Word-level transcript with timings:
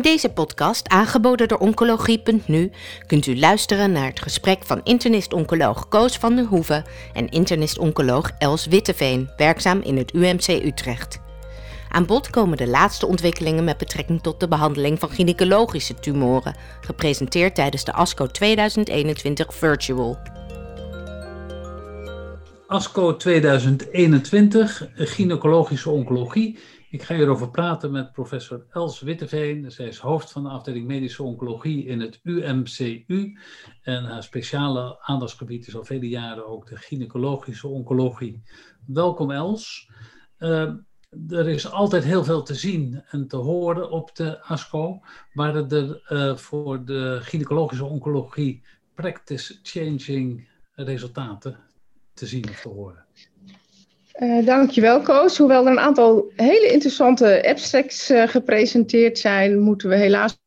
In 0.00 0.06
deze 0.06 0.28
podcast, 0.28 0.88
aangeboden 0.88 1.48
door 1.48 1.58
Oncologie.nu, 1.58 2.70
kunt 3.06 3.26
u 3.26 3.38
luisteren 3.38 3.92
naar 3.92 4.06
het 4.06 4.22
gesprek 4.22 4.64
van 4.64 4.80
internist-oncoloog 4.84 5.88
Koos 5.88 6.16
van 6.16 6.36
der 6.36 6.44
Hoeven 6.44 6.84
en 7.12 7.28
internist-oncoloog 7.28 8.30
Els 8.38 8.66
Witteveen, 8.66 9.30
werkzaam 9.36 9.80
in 9.80 9.96
het 9.96 10.14
UMC 10.14 10.48
Utrecht. 10.48 11.20
Aan 11.88 12.06
bod 12.06 12.30
komen 12.30 12.56
de 12.56 12.66
laatste 12.66 13.06
ontwikkelingen 13.06 13.64
met 13.64 13.78
betrekking 13.78 14.22
tot 14.22 14.40
de 14.40 14.48
behandeling 14.48 14.98
van 14.98 15.10
gynaecologische 15.10 15.94
tumoren, 15.94 16.56
gepresenteerd 16.80 17.54
tijdens 17.54 17.84
de 17.84 17.92
ASCO 17.92 18.26
2021 18.26 19.54
Virtual. 19.54 20.18
ASCO 22.66 23.16
2021, 23.16 24.88
gynaecologische 24.94 25.90
oncologie. 25.90 26.58
Ik 26.90 27.02
ga 27.02 27.14
hierover 27.14 27.50
praten 27.50 27.90
met 27.90 28.12
professor 28.12 28.66
Els 28.70 29.00
Witteveen. 29.00 29.70
Zij 29.70 29.86
is 29.86 29.98
hoofd 29.98 30.32
van 30.32 30.42
de 30.42 30.48
afdeling 30.48 30.86
medische 30.86 31.22
oncologie 31.22 31.84
in 31.84 32.00
het 32.00 32.20
UMCU. 32.22 33.38
En 33.82 34.04
haar 34.04 34.22
speciale 34.22 35.00
aandachtsgebied 35.00 35.66
is 35.66 35.76
al 35.76 35.84
vele 35.84 36.08
jaren 36.08 36.46
ook 36.46 36.66
de 36.66 36.76
gynaecologische 36.76 37.68
oncologie. 37.68 38.42
Welkom 38.86 39.30
Els. 39.30 39.90
Uh, 40.38 40.72
er 41.28 41.48
is 41.48 41.70
altijd 41.70 42.04
heel 42.04 42.24
veel 42.24 42.42
te 42.42 42.54
zien 42.54 43.02
en 43.10 43.28
te 43.28 43.36
horen 43.36 43.90
op 43.90 44.16
de 44.16 44.42
ASCO. 44.42 45.00
Waren 45.32 45.68
er 45.68 46.02
uh, 46.08 46.36
voor 46.36 46.84
de 46.84 47.18
gynaecologische 47.20 47.84
oncologie 47.84 48.62
practice-changing 48.94 50.48
resultaten 50.74 51.58
te 52.14 52.26
zien 52.26 52.48
of 52.48 52.60
te 52.60 52.68
horen? 52.68 53.06
Uh, 54.18 54.46
dankjewel, 54.46 55.00
Koos. 55.00 55.38
Hoewel 55.38 55.64
er 55.66 55.70
een 55.70 55.78
aantal 55.78 56.30
hele 56.36 56.72
interessante 56.72 57.48
abstracts 57.48 58.10
uh, 58.10 58.28
gepresenteerd 58.28 59.18
zijn, 59.18 59.58
moeten 59.58 59.88
we 59.88 59.96
helaas 59.96 60.38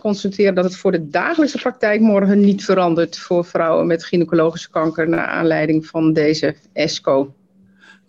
constateren 0.00 0.54
dat 0.54 0.64
het 0.64 0.76
voor 0.76 0.92
de 0.92 1.08
dagelijkse 1.08 1.58
praktijk 1.58 2.00
morgen 2.00 2.40
niet 2.40 2.64
verandert 2.64 3.18
voor 3.18 3.44
vrouwen 3.44 3.86
met 3.86 4.04
gynaecologische 4.04 4.70
kanker 4.70 5.08
naar 5.08 5.26
aanleiding 5.26 5.86
van 5.86 6.12
deze 6.12 6.54
ESCO. 6.72 7.34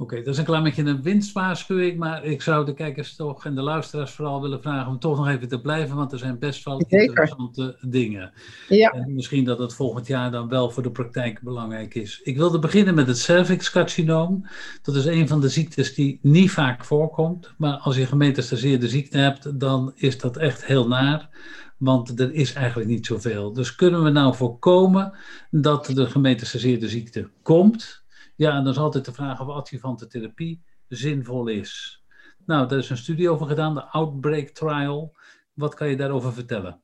Oké, 0.01 0.15
dat 0.15 0.27
is 0.27 0.37
een 0.37 0.45
klein 0.45 0.63
beetje 0.63 0.83
een 0.83 1.01
winstwaarschuwing, 1.01 1.97
maar 1.97 2.23
ik 2.23 2.41
zou 2.41 2.65
de 2.65 2.73
kijkers 2.73 3.15
toch 3.15 3.45
en 3.45 3.55
de 3.55 3.61
luisteraars 3.61 4.11
vooral 4.11 4.41
willen 4.41 4.61
vragen 4.61 4.91
om 4.91 4.99
toch 4.99 5.17
nog 5.17 5.27
even 5.27 5.47
te 5.47 5.61
blijven, 5.61 5.95
want 5.95 6.11
er 6.11 6.19
zijn 6.19 6.39
best 6.39 6.63
wel 6.63 6.81
Zeker. 6.87 6.99
interessante 6.99 7.77
dingen. 7.81 8.31
Ja. 8.67 8.91
En 8.91 9.13
misschien 9.13 9.43
dat 9.43 9.59
het 9.59 9.73
volgend 9.73 10.07
jaar 10.07 10.31
dan 10.31 10.47
wel 10.47 10.69
voor 10.69 10.83
de 10.83 10.91
praktijk 10.91 11.41
belangrijk 11.41 11.95
is. 11.95 12.19
Ik 12.23 12.37
wilde 12.37 12.59
beginnen 12.59 12.95
met 12.95 13.07
het 13.07 13.17
cervixcarcinoom. 13.17 14.47
Dat 14.81 14.95
is 14.95 15.05
een 15.05 15.27
van 15.27 15.41
de 15.41 15.49
ziektes 15.49 15.93
die 15.93 16.19
niet 16.21 16.51
vaak 16.51 16.85
voorkomt, 16.85 17.53
maar 17.57 17.77
als 17.77 17.95
je 17.95 18.05
gemetastaseerde 18.05 18.87
ziekte 18.87 19.17
hebt, 19.17 19.59
dan 19.59 19.91
is 19.95 20.17
dat 20.17 20.37
echt 20.37 20.65
heel 20.65 20.87
naar. 20.87 21.29
Want 21.77 22.19
er 22.19 22.33
is 22.33 22.53
eigenlijk 22.53 22.89
niet 22.89 23.05
zoveel. 23.05 23.53
Dus 23.53 23.75
kunnen 23.75 24.03
we 24.03 24.09
nou 24.09 24.35
voorkomen 24.35 25.13
dat 25.51 25.85
de 25.85 26.05
gemetastaseerde 26.05 26.89
ziekte 26.89 27.29
komt? 27.41 28.00
Ja, 28.35 28.57
en 28.57 28.63
dan 28.63 28.73
is 28.73 28.79
altijd 28.79 29.05
de 29.05 29.13
vraag 29.13 29.41
of 29.41 29.47
adjuvante 29.47 30.07
therapie 30.07 30.61
zinvol 30.87 31.47
is. 31.47 32.03
Nou, 32.45 32.67
daar 32.67 32.79
is 32.79 32.89
een 32.89 32.97
studie 32.97 33.29
over 33.29 33.47
gedaan, 33.47 33.73
de 33.73 33.83
Outbreak 33.83 34.49
Trial. 34.49 35.15
Wat 35.53 35.73
kan 35.73 35.89
je 35.89 35.95
daarover 35.95 36.33
vertellen? 36.33 36.81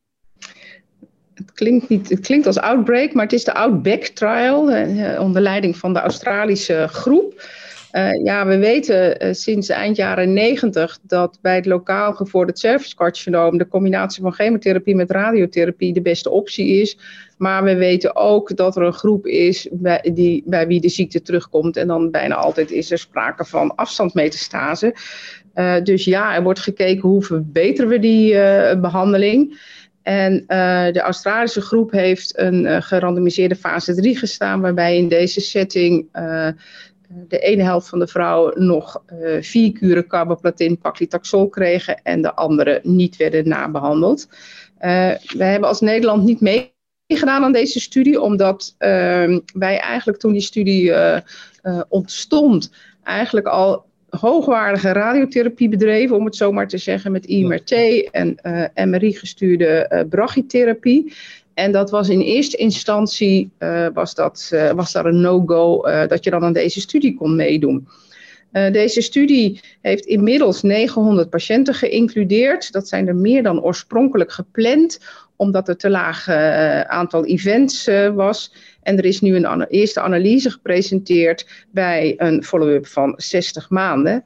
Het 1.34 1.52
klinkt, 1.54 1.90
niet, 1.90 2.10
het 2.10 2.20
klinkt 2.20 2.46
als 2.46 2.58
Outbreak, 2.58 3.14
maar 3.14 3.24
het 3.24 3.34
is 3.34 3.44
de 3.44 3.54
Outback 3.54 4.04
Trial 4.04 4.72
eh, 4.72 5.22
onder 5.22 5.42
leiding 5.42 5.78
van 5.78 5.94
de 5.94 6.00
Australische 6.00 6.88
groep. 6.90 7.50
Uh, 7.98 8.24
ja, 8.24 8.46
we 8.46 8.58
weten 8.58 9.26
uh, 9.26 9.34
sinds 9.34 9.70
eind 9.70 9.96
jaren 9.96 10.34
90 10.34 11.00
dat 11.02 11.40
bij 11.42 11.56
het 11.56 11.66
lokaal 11.66 12.14
gevorderd 12.14 12.60
cervixcarcinoom 12.60 13.58
de 13.58 13.68
combinatie 13.68 14.22
van 14.22 14.34
chemotherapie 14.34 14.96
met 14.96 15.12
radiotherapie 15.12 15.94
de 15.94 16.02
beste 16.02 16.30
optie 16.30 16.82
is. 16.82 16.98
Maar 17.38 17.64
we 17.64 17.76
weten 17.76 18.16
ook 18.16 18.56
dat 18.56 18.76
er 18.76 18.84
een 18.84 18.94
groep 18.94 19.26
is 19.26 19.68
bij, 19.72 20.10
die, 20.14 20.44
bij 20.46 20.68
wie 20.68 20.82
de 20.82 20.90
ziekte 20.90 21.22
terugkomt. 21.22 21.78
En 21.78 21.88
dan 21.88 22.12
bijna 22.12 22.36
altijd 22.36 22.72
is 22.72 22.92
er 22.92 22.98
sprake 22.98 23.46
van 23.46 23.76
afstandsmetastase. 23.76 24.96
Uh, 25.56 25.82
dus 25.84 26.06
ja, 26.06 26.36
er 26.36 26.44
wordt 26.44 26.60
gekeken 26.60 27.10
hoe 27.10 27.24
verbeteren 27.24 27.90
we 27.90 28.00
die 28.00 28.34
behandeling. 28.78 29.60
En 30.02 30.44
de 30.94 31.02
Australische 31.02 31.62
groep 31.62 31.92
heeft 31.92 32.38
een 32.38 32.84
gerandomiseerde 32.84 33.56
fase 33.56 33.96
3 33.96 34.18
gestaan, 34.18 34.62
waarbij 34.62 34.98
in 34.98 35.08
deze 35.08 35.42
setting 35.42 36.08
de 37.08 37.40
ene 37.40 37.64
helft 37.64 37.90
van 37.90 38.00
de 38.00 38.08
vrouwen 38.08 38.66
nog 38.66 39.04
uh, 39.14 39.42
vier 39.42 39.72
kuren 39.72 40.08
carboplatin 40.08 40.78
paclitaxol 40.78 41.50
kregen 41.50 42.02
en 42.04 42.22
de 42.22 42.34
andere 42.34 42.80
niet 42.84 43.18
werden 43.18 43.48
nabehandeld. 43.48 44.28
Uh, 44.82 45.12
wij 45.38 45.52
hebben 45.52 45.70
als 45.70 45.82
Nederland 45.82 46.24
niet 46.24 46.42
meegedaan 46.42 47.44
aan 47.44 47.52
deze 47.52 47.80
studie, 47.80 48.22
omdat 48.22 48.76
uh, 48.80 49.40
wij 49.54 49.80
eigenlijk 49.80 50.20
toen 50.20 50.32
die 50.32 50.42
studie 50.42 50.94
eh, 50.94 51.22
ontstond, 51.90 52.72
eigenlijk 53.04 53.48
al 53.48 53.86
hoogwaardige 54.10 54.92
radiotherapie 54.92 55.70
bedreven, 55.70 56.16
om 56.16 56.26
het 56.26 56.36
zo 56.36 56.52
maar 56.52 56.68
te 56.68 56.78
zeggen, 56.78 57.12
met 57.12 57.26
IMRT 57.26 57.72
en 58.12 58.40
MRI-gestuurde 58.90 60.06
brachytherapie. 60.10 61.14
En 61.58 61.72
dat 61.72 61.90
was 61.90 62.10
in 62.10 62.22
eerste 62.22 62.58
instantie 62.58 63.50
uh, 63.60 63.88
was, 63.94 64.16
dat, 64.16 64.50
uh, 64.54 64.72
was 64.72 64.92
daar 64.92 65.06
een 65.06 65.22
no-go 65.22 65.88
uh, 65.88 66.08
dat 66.08 66.24
je 66.24 66.30
dan 66.30 66.44
aan 66.44 66.54
deze 66.54 66.82
studie 66.82 67.16
kon 67.16 67.36
meedoen. 67.36 67.88
deze 68.52 69.02
studie 69.02 69.62
heeft 69.82 70.06
inmiddels 70.06 70.62
900 70.62 71.30
patiënten 71.30 71.74
geïncludeerd. 71.74 72.72
Dat 72.72 72.88
zijn 72.88 73.08
er 73.08 73.16
meer 73.16 73.44
dan 73.44 73.62
oorspronkelijk 73.62 74.32
gepland, 74.32 75.00
omdat 75.36 75.68
er 75.68 75.78
te 75.78 75.90
laag 75.90 76.30
aantal 76.88 77.26
events 77.26 77.90
was. 78.14 78.54
En 78.84 78.98
er 78.98 79.06
is 79.06 79.22
nu 79.22 79.36
een 79.36 79.66
eerste 79.68 80.00
analyse 80.00 80.52
gepresenteerd 80.52 81.66
bij 81.72 82.14
een 82.18 82.44
follow-up 82.44 82.88
van 82.88 83.14
60 83.18 83.70
maanden. 83.70 84.24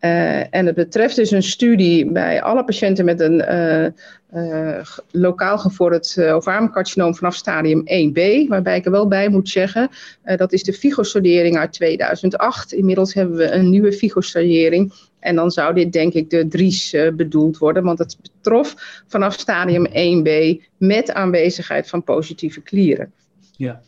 Uh, 0.00 0.54
en 0.54 0.66
het 0.66 0.74
betreft 0.74 1.16
dus 1.16 1.30
een 1.30 1.42
studie 1.42 2.12
bij 2.12 2.42
alle 2.42 2.64
patiënten 2.64 3.04
met 3.04 3.20
een 3.20 3.38
uh, 3.38 3.86
uh, 4.34 4.84
lokaal 5.10 5.58
gevorderd 5.58 6.18
ovariumcarcinoom 6.18 7.14
vanaf 7.14 7.34
stadium 7.34 7.80
1b. 7.80 8.48
Waarbij 8.48 8.76
ik 8.76 8.84
er 8.84 8.90
wel 8.90 9.08
bij 9.08 9.28
moet 9.28 9.48
zeggen, 9.48 9.90
dat 10.36 10.52
is 10.52 10.62
de 10.62 10.72
FIGO-sondering 10.72 11.56
uit 11.56 11.72
2008. 11.72 12.72
Inmiddels 12.72 13.14
hebben 13.14 13.36
we 13.36 13.50
een 13.50 13.70
nieuwe 13.70 13.92
FIGO-sondering. 13.92 14.92
En 15.20 15.34
dan 15.34 15.50
zou 15.50 15.74
dit 15.74 15.92
denk 15.92 16.12
ik 16.12 16.30
de 16.30 16.48
DRIES 16.48 16.96
bedoeld 17.16 17.58
worden, 17.58 17.82
want 17.84 17.98
het 17.98 18.16
betrof 18.22 18.74
vanaf 19.06 19.34
stadium 19.34 19.86
1b 19.86 20.62
met 20.76 21.12
aanwezigheid 21.12 21.88
van 21.88 22.04
positieve 22.04 22.60
klieren. 22.60 23.12
Ja. 23.56 23.80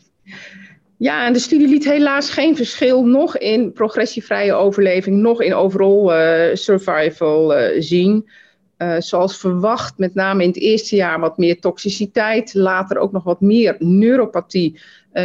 Ja, 1.01 1.25
en 1.25 1.33
de 1.33 1.39
studie 1.39 1.67
liet 1.67 1.85
helaas 1.85 2.29
geen 2.29 2.55
verschil 2.55 3.05
nog 3.05 3.37
in 3.37 3.71
progressievrije 3.73 4.53
overleving, 4.53 5.17
nog 5.17 5.41
in 5.41 5.53
overall 5.53 6.49
uh, 6.49 6.55
survival 6.55 7.57
uh, 7.57 7.81
zien. 7.81 8.29
Uh, 8.77 8.95
zoals 8.99 9.37
verwacht, 9.37 9.97
met 9.97 10.13
name 10.13 10.43
in 10.43 10.49
het 10.49 10.57
eerste 10.57 10.95
jaar 10.95 11.19
wat 11.19 11.37
meer 11.37 11.59
toxiciteit, 11.59 12.53
later 12.53 12.97
ook 12.97 13.11
nog 13.11 13.23
wat 13.23 13.41
meer 13.41 13.75
neuropathie 13.79 14.79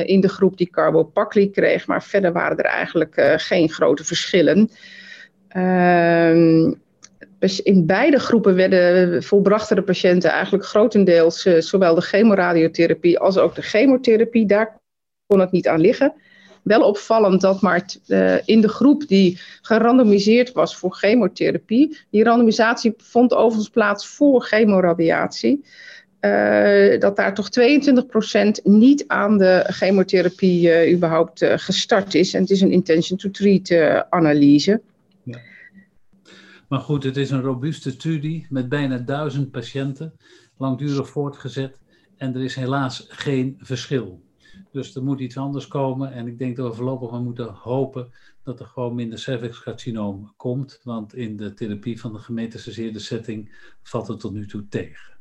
in 0.04 0.20
de 0.20 0.28
groep 0.28 0.56
die 0.56 0.70
carbopacli 0.70 1.50
kreeg, 1.50 1.86
maar 1.86 2.02
verder 2.02 2.32
waren 2.32 2.56
er 2.56 2.64
eigenlijk 2.64 3.34
geen 3.36 3.70
grote 3.70 4.04
verschillen. 4.04 4.70
Ehm, 5.48 6.72
in 7.62 7.86
beide 7.86 8.18
groepen 8.18 8.54
werden 8.54 9.22
volbrachten 9.22 9.76
de 9.76 9.82
patiënten 9.82 10.30
eigenlijk 10.30 10.64
grotendeels 10.64 11.42
zowel 11.42 11.94
de 11.94 12.00
chemoradiotherapie 12.00 13.18
als 13.18 13.38
ook 13.38 13.54
de 13.54 13.62
chemotherapie. 13.62 14.46
Daar 14.46 14.84
kon 15.26 15.40
het 15.40 15.52
niet 15.52 15.68
aan 15.68 15.80
liggen. 15.80 16.12
Wel 16.62 16.82
opvallend 16.82 17.40
dat 17.40 17.60
maar 17.60 17.84
uh, 18.06 18.36
in 18.44 18.60
de 18.60 18.68
groep 18.68 19.08
die 19.08 19.40
gerandomiseerd 19.62 20.52
was 20.52 20.76
voor 20.76 20.94
chemotherapie, 20.94 21.98
die 22.10 22.24
randomisatie 22.24 22.94
vond 22.96 23.34
overigens 23.34 23.70
plaats 23.70 24.06
voor 24.06 24.42
chemoradiatie. 24.42 25.64
Uh, 26.20 27.00
dat 27.00 27.16
daar 27.16 27.34
toch 27.34 27.48
22% 28.60 28.62
niet 28.62 29.04
aan 29.06 29.38
de 29.38 29.64
chemotherapie 29.66 30.68
uh, 30.68 30.92
überhaupt 30.92 31.44
gestart 31.44 32.14
is. 32.14 32.34
En 32.34 32.40
het 32.40 32.50
is 32.50 32.60
een 32.60 32.72
intention 32.72 33.18
to 33.18 33.30
treat 33.30 33.72
analyse. 34.10 34.80
Maar 36.68 36.80
goed, 36.80 37.04
het 37.04 37.16
is 37.16 37.30
een 37.30 37.42
robuuste 37.42 37.90
studie 37.90 38.46
met 38.50 38.68
bijna 38.68 38.98
duizend 38.98 39.50
patiënten, 39.50 40.12
langdurig 40.58 41.08
voortgezet. 41.08 41.78
En 42.16 42.34
er 42.34 42.42
is 42.42 42.54
helaas 42.54 43.06
geen 43.08 43.56
verschil. 43.58 44.25
Dus 44.76 44.94
er 44.94 45.02
moet 45.02 45.20
iets 45.20 45.36
anders 45.36 45.68
komen. 45.68 46.12
En 46.12 46.26
ik 46.26 46.38
denk 46.38 46.56
dat 46.56 46.68
we 46.68 46.76
voorlopig 46.76 47.10
maar 47.10 47.20
moeten 47.20 47.52
hopen 47.52 48.12
dat 48.42 48.60
er 48.60 48.66
gewoon 48.66 48.94
minder 48.94 49.18
cervixcarcinoom 49.18 50.32
komt. 50.36 50.80
Want 50.82 51.14
in 51.14 51.36
de 51.36 51.54
therapie 51.54 52.00
van 52.00 52.12
de 52.12 52.18
gemetastaseerde 52.18 52.98
setting 52.98 53.54
valt 53.82 54.08
het 54.08 54.20
tot 54.20 54.32
nu 54.32 54.46
toe 54.46 54.66
tegen. 54.68 55.14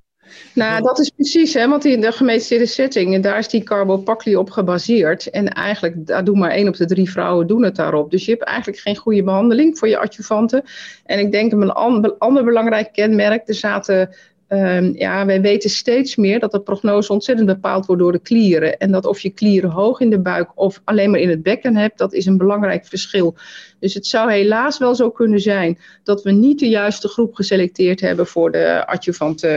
Nou, 0.53 0.81
dat 0.81 0.99
is 0.99 1.09
precies, 1.09 1.53
hè, 1.53 1.67
want 1.67 1.85
in 1.85 2.01
de 2.01 2.11
gemetastaseerde 2.11 2.65
setting, 2.65 3.23
daar 3.23 3.37
is 3.37 3.47
die 3.47 3.63
carbopacli 3.63 4.35
op 4.35 4.49
gebaseerd. 4.49 5.29
En 5.29 5.47
eigenlijk, 5.47 6.05
daar 6.05 6.23
doen 6.23 6.39
maar 6.39 6.51
één 6.51 6.67
op 6.67 6.75
de 6.75 6.85
drie 6.85 7.11
vrouwen 7.11 7.47
doen 7.47 7.63
het 7.63 7.75
daarop. 7.75 8.11
Dus 8.11 8.25
je 8.25 8.31
hebt 8.31 8.43
eigenlijk 8.43 8.79
geen 8.79 8.95
goede 8.95 9.23
behandeling 9.23 9.77
voor 9.77 9.87
je 9.87 9.97
adjuvanten. 9.97 10.63
En 11.05 11.19
ik 11.19 11.31
denk 11.31 11.51
een 11.51 11.71
ander 11.71 12.43
belangrijk 12.43 12.93
kenmerk, 12.93 13.47
er 13.47 13.55
zaten 13.55 14.15
Um, 14.49 14.95
ja, 14.95 15.25
wij 15.25 15.41
weten 15.41 15.69
steeds 15.69 16.15
meer 16.15 16.39
dat 16.39 16.51
de 16.51 16.61
prognose 16.61 17.13
ontzettend 17.13 17.47
bepaald 17.47 17.85
wordt 17.85 18.01
door 18.01 18.11
de 18.11 18.19
klieren. 18.19 18.77
En 18.77 18.91
dat 18.91 19.05
of 19.05 19.19
je 19.19 19.29
klieren 19.29 19.69
hoog 19.69 19.99
in 19.99 20.09
de 20.09 20.19
buik 20.19 20.51
of 20.55 20.81
alleen 20.83 21.11
maar 21.11 21.19
in 21.19 21.29
het 21.29 21.43
bekken 21.43 21.75
hebt, 21.75 21.97
dat 21.97 22.13
is 22.13 22.25
een 22.25 22.37
belangrijk 22.37 22.85
verschil. 22.85 23.35
Dus 23.79 23.93
het 23.93 24.07
zou 24.07 24.31
helaas 24.31 24.77
wel 24.77 24.95
zo 24.95 25.11
kunnen 25.11 25.39
zijn 25.39 25.77
dat 26.03 26.23
we 26.23 26.31
niet 26.31 26.59
de 26.59 26.69
juiste 26.69 27.07
groep 27.07 27.33
geselecteerd 27.35 27.99
hebben 27.99 28.27
voor 28.27 28.51
de 28.51 28.87
adjuvante 28.87 29.47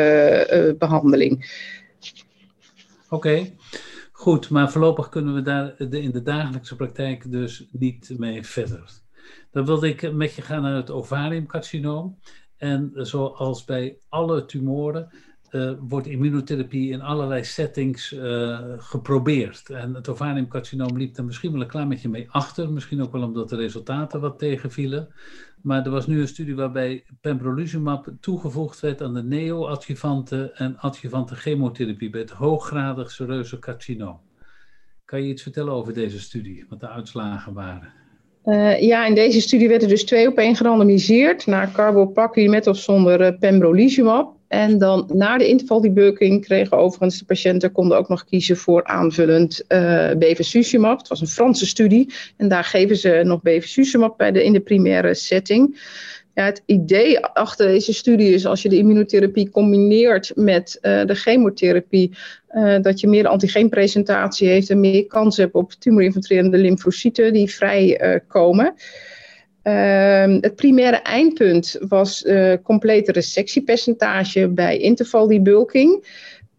uh, 0.52 0.78
behandeling. 0.78 1.50
Oké. 3.08 3.46
Goed, 4.12 4.50
maar 4.50 4.70
voorlopig 4.70 5.08
kunnen 5.08 5.34
we 5.34 5.42
daar 5.42 5.74
in 5.78 6.10
de 6.10 6.22
dagelijkse 6.22 6.76
praktijk 6.76 7.30
dus 7.30 7.66
niet 7.72 8.14
mee 8.16 8.46
verder. 8.46 8.90
Dan 9.50 9.64
wilde 9.64 9.88
ik 9.88 10.12
met 10.12 10.34
je 10.34 10.42
gaan 10.42 10.62
naar 10.62 10.74
het 10.74 10.90
ovariumcarcinoom. 10.90 12.18
En 12.58 12.90
zoals 12.94 13.64
bij 13.64 13.98
alle 14.08 14.44
tumoren 14.44 15.10
uh, 15.50 15.72
wordt 15.80 16.06
immunotherapie 16.06 16.90
in 16.90 17.00
allerlei 17.00 17.44
settings 17.44 18.12
uh, 18.12 18.58
geprobeerd. 18.76 19.70
En 19.70 19.94
het 19.94 20.08
ovariumcarcinoom 20.08 20.96
liep 20.96 21.16
er 21.16 21.24
misschien 21.24 21.52
wel 21.52 21.60
een 21.60 21.66
klein 21.66 21.88
beetje 21.88 22.08
mee 22.08 22.30
achter. 22.30 22.72
Misschien 22.72 23.02
ook 23.02 23.12
wel 23.12 23.22
omdat 23.22 23.48
de 23.48 23.56
resultaten 23.56 24.20
wat 24.20 24.38
tegenvielen. 24.38 25.08
Maar 25.62 25.84
er 25.84 25.90
was 25.90 26.06
nu 26.06 26.20
een 26.20 26.28
studie 26.28 26.54
waarbij 26.54 27.04
pembrolizumab 27.20 28.12
toegevoegd 28.20 28.80
werd 28.80 29.02
aan 29.02 29.14
de 29.14 29.22
neo-adjuvante 29.22 30.52
en 30.52 30.78
adjuvante 30.78 31.34
chemotherapie 31.34 32.10
bij 32.10 32.20
het 32.20 32.30
hooggradig 32.30 33.10
sereuze 33.10 33.58
carcinoom. 33.58 34.20
Kan 35.04 35.22
je 35.22 35.28
iets 35.28 35.42
vertellen 35.42 35.72
over 35.72 35.94
deze 35.94 36.20
studie, 36.20 36.66
wat 36.68 36.80
de 36.80 36.88
uitslagen 36.88 37.52
waren? 37.52 37.92
Uh, 38.48 38.80
ja, 38.80 39.06
in 39.06 39.14
deze 39.14 39.40
studie 39.40 39.68
werden 39.68 39.88
dus 39.88 40.04
twee 40.04 40.28
op 40.28 40.38
één 40.38 40.56
gerandomiseerd 40.56 41.46
naar 41.46 41.72
carbopacli 41.72 42.48
met 42.48 42.66
of 42.66 42.76
zonder 42.76 43.20
uh, 43.20 43.38
pembrolizumab. 43.38 44.36
En 44.48 44.78
dan 44.78 45.10
na 45.12 45.38
de 45.38 45.48
intervaldebeuking 45.48 46.44
kregen 46.44 46.76
overigens 46.76 47.18
de 47.18 47.24
patiënten 47.24 47.72
konden 47.72 47.98
ook 47.98 48.08
nog 48.08 48.24
kiezen 48.24 48.56
voor 48.56 48.84
aanvullend 48.84 49.64
uh, 49.68 50.10
bevacizumab. 50.18 50.98
Het 50.98 51.08
was 51.08 51.20
een 51.20 51.26
Franse 51.26 51.66
studie 51.66 52.12
en 52.36 52.48
daar 52.48 52.64
geven 52.64 52.96
ze 52.96 53.20
nog 53.24 53.42
bevacizumab 53.42 54.16
bij 54.16 54.32
de, 54.32 54.44
in 54.44 54.52
de 54.52 54.60
primaire 54.60 55.14
setting. 55.14 55.80
Ja, 56.38 56.44
het 56.44 56.62
idee 56.66 57.20
achter 57.20 57.66
deze 57.66 57.92
studie 57.92 58.32
is 58.32 58.46
als 58.46 58.62
je 58.62 58.68
de 58.68 58.76
immunotherapie 58.76 59.50
combineert 59.50 60.32
met 60.34 60.78
uh, 60.82 61.04
de 61.04 61.14
chemotherapie, 61.14 62.16
uh, 62.50 62.80
dat 62.80 63.00
je 63.00 63.08
meer 63.08 63.26
antigeenpresentatie 63.26 64.48
heeft 64.48 64.70
en 64.70 64.80
meer 64.80 65.06
kans 65.06 65.36
hebt 65.36 65.54
op 65.54 65.72
tumorinfiltrerende 65.72 66.58
lymfocyten 66.58 67.32
die 67.32 67.50
vrijkomen. 67.50 68.74
Uh, 68.76 68.82
Uh, 69.62 70.36
het 70.40 70.56
primaire 70.56 70.96
eindpunt 70.96 71.76
was 71.88 72.24
complete 72.62 73.12
resectiepercentage 73.12 74.48
bij 74.48 74.78
intervaldebulking. 74.78 76.04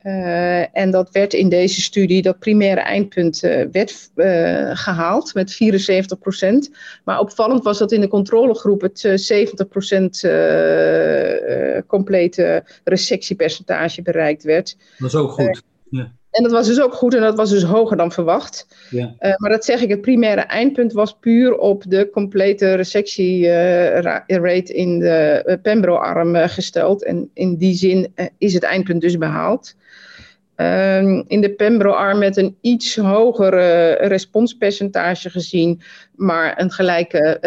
Uh, 0.04 0.78
en 0.78 0.92
dat 0.92 1.10
werd 1.12 1.34
in 1.34 1.50
deze 1.50 1.81
studie, 1.81 2.22
dat 2.22 2.40
primaire 2.40 2.81
eindpunt, 2.81 3.44
uh, 3.44 3.66
werd 3.72 4.10
uh, 4.16 4.69
gehaald 4.74 5.34
met 5.34 5.54
74% 5.54 6.74
Maar 7.04 7.19
opvallend 7.19 7.63
was 7.63 7.78
dat 7.78 7.92
in 7.92 8.01
de 8.01 8.07
controlegroep 8.07 8.81
het 8.81 9.31
70% 11.84 11.86
complete 11.88 12.63
resectiepercentage 12.84 14.01
bereikt 14.01 14.44
werd. 14.44 14.78
Dat 14.98 15.07
is 15.07 15.16
ook 15.16 15.31
goed. 15.31 15.62
Ja. 15.90 16.12
En 16.31 16.44
dat 16.44 16.52
was 16.52 16.68
dus 16.68 16.81
ook 16.81 16.94
goed 16.94 17.14
en 17.14 17.22
dat 17.22 17.36
was 17.36 17.50
dus 17.50 17.64
hoger 17.64 17.98
dan 17.98 18.12
verwacht. 18.12 18.68
Ja. 18.90 19.16
Uh, 19.20 19.34
maar 19.38 19.50
dat 19.50 19.66
zeg 19.66 19.81
ik, 19.81 19.90
het 19.90 20.02
primaire 20.02 20.42
eindpunt 20.42 20.94
was 20.94 21.18
puur 21.20 21.58
op 21.58 21.84
de 21.88 22.10
complete 22.10 22.74
resectierate 22.74 24.34
uh, 24.44 24.62
in 24.64 25.00
de 25.00 25.44
uh, 25.46 25.56
Pembro-arm 25.62 26.36
gesteld. 26.36 27.04
En 27.04 27.30
in 27.34 27.56
die 27.56 27.74
zin 27.74 28.14
is 28.38 28.54
het 28.54 28.64
eindpunt 28.64 29.02
dus 29.02 29.18
behaald. 29.18 29.76
Ehm, 30.56 31.24
in 31.28 31.42
de 31.42 31.52
Pembro-arm 31.52 32.20
met 32.20 32.38
een 32.38 32.58
iets 32.62 32.96
hoger 32.96 33.54
responspercentage 34.08 35.30
gezien, 35.30 35.81
maar 36.16 36.62
een 36.62 36.72
gelijke 36.72 37.40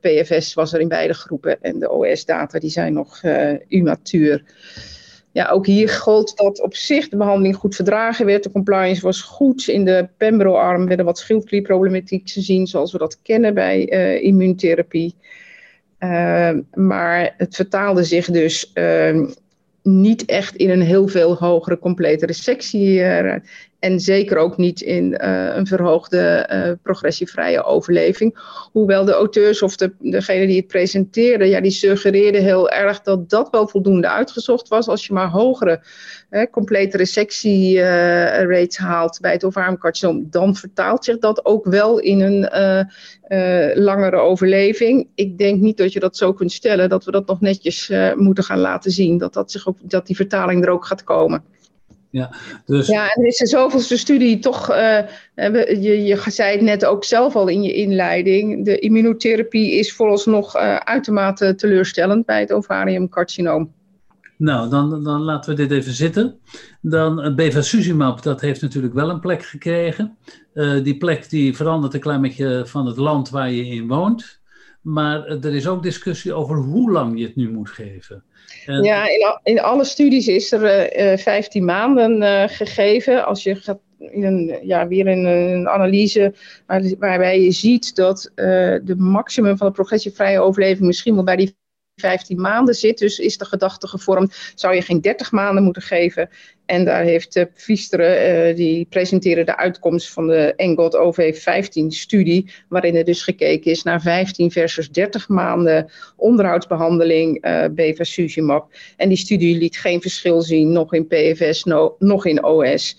PFS 0.00 0.54
was 0.54 0.72
er 0.72 0.80
in 0.80 0.88
beide 0.88 1.14
groepen. 1.14 1.58
En 1.60 1.78
de 1.78 1.90
OS-data 1.90 2.58
die 2.58 2.70
zijn 2.70 2.92
nog 2.92 3.22
immatuur 3.68 4.44
ja, 5.34 5.48
ook 5.48 5.66
hier 5.66 5.88
gold 5.88 6.36
dat 6.36 6.60
op 6.60 6.74
zich 6.74 7.08
de 7.08 7.16
behandeling 7.16 7.56
goed 7.56 7.74
verdragen 7.74 8.26
werd. 8.26 8.42
De 8.42 8.50
compliance 8.50 9.02
was 9.02 9.20
goed. 9.20 9.68
In 9.68 9.84
de 9.84 10.08
Pembro-arm 10.16 10.86
werden 10.86 11.04
wat 11.04 11.18
schildklierproblematiek 11.18 12.30
gezien, 12.30 12.66
zoals 12.66 12.92
we 12.92 12.98
dat 12.98 13.18
kennen 13.22 13.54
bij 13.54 13.92
uh, 13.92 14.22
immuuntherapie. 14.22 15.14
Uh, 15.98 16.50
maar 16.74 17.34
het 17.36 17.54
vertaalde 17.54 18.04
zich 18.04 18.26
dus 18.26 18.70
uh, 18.74 19.26
niet 19.82 20.24
echt 20.24 20.56
in 20.56 20.70
een 20.70 20.82
heel 20.82 21.08
veel 21.08 21.36
hogere 21.36 21.78
complete 21.78 22.26
resectie. 22.26 23.02
Uh, 23.84 23.90
en 23.90 24.00
zeker 24.00 24.36
ook 24.36 24.56
niet 24.56 24.80
in 24.80 25.18
uh, 25.24 25.56
een 25.56 25.66
verhoogde 25.66 26.48
uh, 26.52 26.72
progressievrije 26.82 27.64
overleving. 27.64 28.38
Hoewel 28.72 29.04
de 29.04 29.12
auteurs 29.12 29.62
of 29.62 29.76
de, 29.76 29.92
degene 29.98 30.46
die 30.46 30.56
het 30.56 30.66
presenteerden, 30.66 31.48
ja, 31.48 31.60
die 31.60 31.70
suggereerden 31.70 32.42
heel 32.42 32.70
erg 32.70 33.02
dat 33.02 33.30
dat 33.30 33.50
wel 33.50 33.68
voldoende 33.68 34.08
uitgezocht 34.08 34.68
was. 34.68 34.88
Als 34.88 35.06
je 35.06 35.12
maar 35.12 35.28
hogere 35.28 35.80
hè, 36.30 36.50
complete 36.50 36.96
resectie-rates 36.96 38.76
haalt 38.76 39.18
bij 39.20 39.32
het 39.32 39.44
ovariumcarcinoom, 39.44 40.26
dan 40.30 40.56
vertaalt 40.56 41.04
zich 41.04 41.18
dat 41.18 41.44
ook 41.44 41.64
wel 41.64 41.98
in 41.98 42.20
een 42.20 42.48
langere 43.74 44.16
overleving. 44.16 45.08
Ik 45.14 45.38
denk 45.38 45.60
niet 45.60 45.76
dat 45.76 45.92
je 45.92 46.00
dat 46.00 46.16
zo 46.16 46.32
kunt 46.32 46.52
stellen, 46.52 46.88
dat 46.88 47.04
we 47.04 47.10
dat 47.10 47.26
nog 47.26 47.40
netjes 47.40 47.92
moeten 48.16 48.44
gaan 48.44 48.58
laten 48.60 48.90
zien. 48.90 49.18
Dat, 49.18 49.34
dat, 49.34 49.50
zich 49.50 49.68
ook, 49.68 49.76
dat 49.82 50.06
die 50.06 50.16
vertaling 50.16 50.64
er 50.64 50.70
ook 50.70 50.86
gaat 50.86 51.04
komen. 51.04 51.44
Ja, 52.14 52.30
dus... 52.66 52.86
ja, 52.86 53.08
er 53.14 53.26
is 53.26 53.36
zoveelste 53.36 53.98
studie 53.98 54.38
toch, 54.38 54.70
uh, 54.70 54.98
je, 55.34 56.02
je 56.04 56.22
zei 56.26 56.52
het 56.52 56.60
net 56.60 56.84
ook 56.84 57.04
zelf 57.04 57.36
al 57.36 57.48
in 57.48 57.62
je 57.62 57.72
inleiding, 57.72 58.64
de 58.64 58.78
immunotherapie 58.78 59.72
is 59.72 59.92
vooralsnog 59.92 60.56
uh, 60.56 60.76
uitermate 60.76 61.54
teleurstellend 61.54 62.26
bij 62.26 62.40
het 62.40 62.52
ovariumcarcinoom. 62.52 63.72
Nou, 64.36 64.70
dan, 64.70 65.04
dan 65.04 65.20
laten 65.20 65.50
we 65.50 65.56
dit 65.56 65.70
even 65.70 65.92
zitten. 65.92 66.38
Dan 66.80 67.34
bevacizumab, 67.36 68.22
dat 68.22 68.40
heeft 68.40 68.62
natuurlijk 68.62 68.94
wel 68.94 69.10
een 69.10 69.20
plek 69.20 69.42
gekregen. 69.42 70.16
Uh, 70.54 70.84
die 70.84 70.96
plek 70.96 71.30
die 71.30 71.56
verandert 71.56 71.94
een 71.94 72.00
klein 72.00 72.20
beetje 72.20 72.62
van 72.66 72.86
het 72.86 72.96
land 72.96 73.30
waar 73.30 73.50
je 73.50 73.66
in 73.66 73.86
woont. 73.86 74.40
Maar 74.80 75.26
er 75.26 75.54
is 75.54 75.66
ook 75.66 75.82
discussie 75.82 76.32
over 76.32 76.56
hoe 76.56 76.90
lang 76.90 77.18
je 77.18 77.24
het 77.24 77.36
nu 77.36 77.50
moet 77.50 77.70
geven. 77.70 78.24
Ja, 78.66 79.08
in, 79.08 79.38
in, 79.42 79.60
alle 79.60 79.84
studies 79.84 80.28
is 80.28 80.52
er 80.52 81.12
uh, 81.12 81.16
15 81.16 81.64
maanden 81.64 82.22
uh, 82.22 82.42
gegeven. 82.46 83.24
Als 83.26 83.42
je 83.42 83.54
gaat 83.54 83.78
in 83.98 84.24
een, 84.24 84.58
ja, 84.62 84.88
weer 84.88 85.06
in 85.06 85.24
een 85.24 85.68
analyse 85.68 86.34
waar, 86.66 86.82
waarbij 86.98 87.40
je 87.40 87.52
ziet 87.52 87.96
dat 87.96 88.30
de 88.34 88.94
maximum 88.96 89.56
van 89.56 89.66
de 89.66 89.72
progressievrije 89.72 90.40
overleving 90.40 90.86
misschien 90.86 91.14
wel 91.14 91.24
bij 91.24 91.36
die 91.36 91.56
15 91.96 92.40
maanden 92.40 92.74
zit. 92.74 92.98
Dus 92.98 93.18
is 93.18 93.38
de 93.38 93.44
gedachte 93.44 93.88
gevormd, 93.88 94.52
zou 94.54 94.74
je 94.74 94.82
geen 94.82 95.00
30 95.00 95.32
maanden 95.32 95.64
moeten 95.64 95.82
geven. 95.82 96.28
En 96.66 96.84
daar 96.84 97.02
heeft 97.02 97.36
uh, 97.36 97.44
Viesteren, 97.54 98.48
uh, 98.48 98.56
die 98.56 98.86
presenteren 98.90 99.46
de 99.46 99.56
uitkomst 99.56 100.12
van 100.12 100.26
de 100.26 100.54
ENGOT 100.56 100.96
OV15-studie, 100.96 102.50
waarin 102.68 102.96
er 102.96 103.04
dus 103.04 103.22
gekeken 103.22 103.70
is 103.70 103.82
naar 103.82 104.00
15 104.00 104.50
versus 104.50 104.90
30 104.90 105.28
maanden 105.28 105.90
onderhoudsbehandeling 106.16 107.46
uh, 107.46 107.64
bevacizumab. 107.70 108.72
En 108.96 109.08
die 109.08 109.18
studie 109.18 109.58
liet 109.58 109.76
geen 109.76 110.00
verschil 110.00 110.42
zien, 110.42 110.72
nog 110.72 110.94
in 110.94 111.06
PFS, 111.06 111.64
no, 111.64 111.96
nog 111.98 112.26
in 112.26 112.44
OS. 112.44 112.98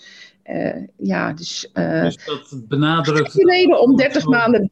ja, 0.97 1.33
dus, 1.33 1.69
dus 1.73 2.17
dat 2.25 2.67
benadrukt. 2.67 3.33
De 3.33 3.51
reden 3.51 3.79
om 3.79 3.95
30 3.95 4.25
maanden 4.25 4.71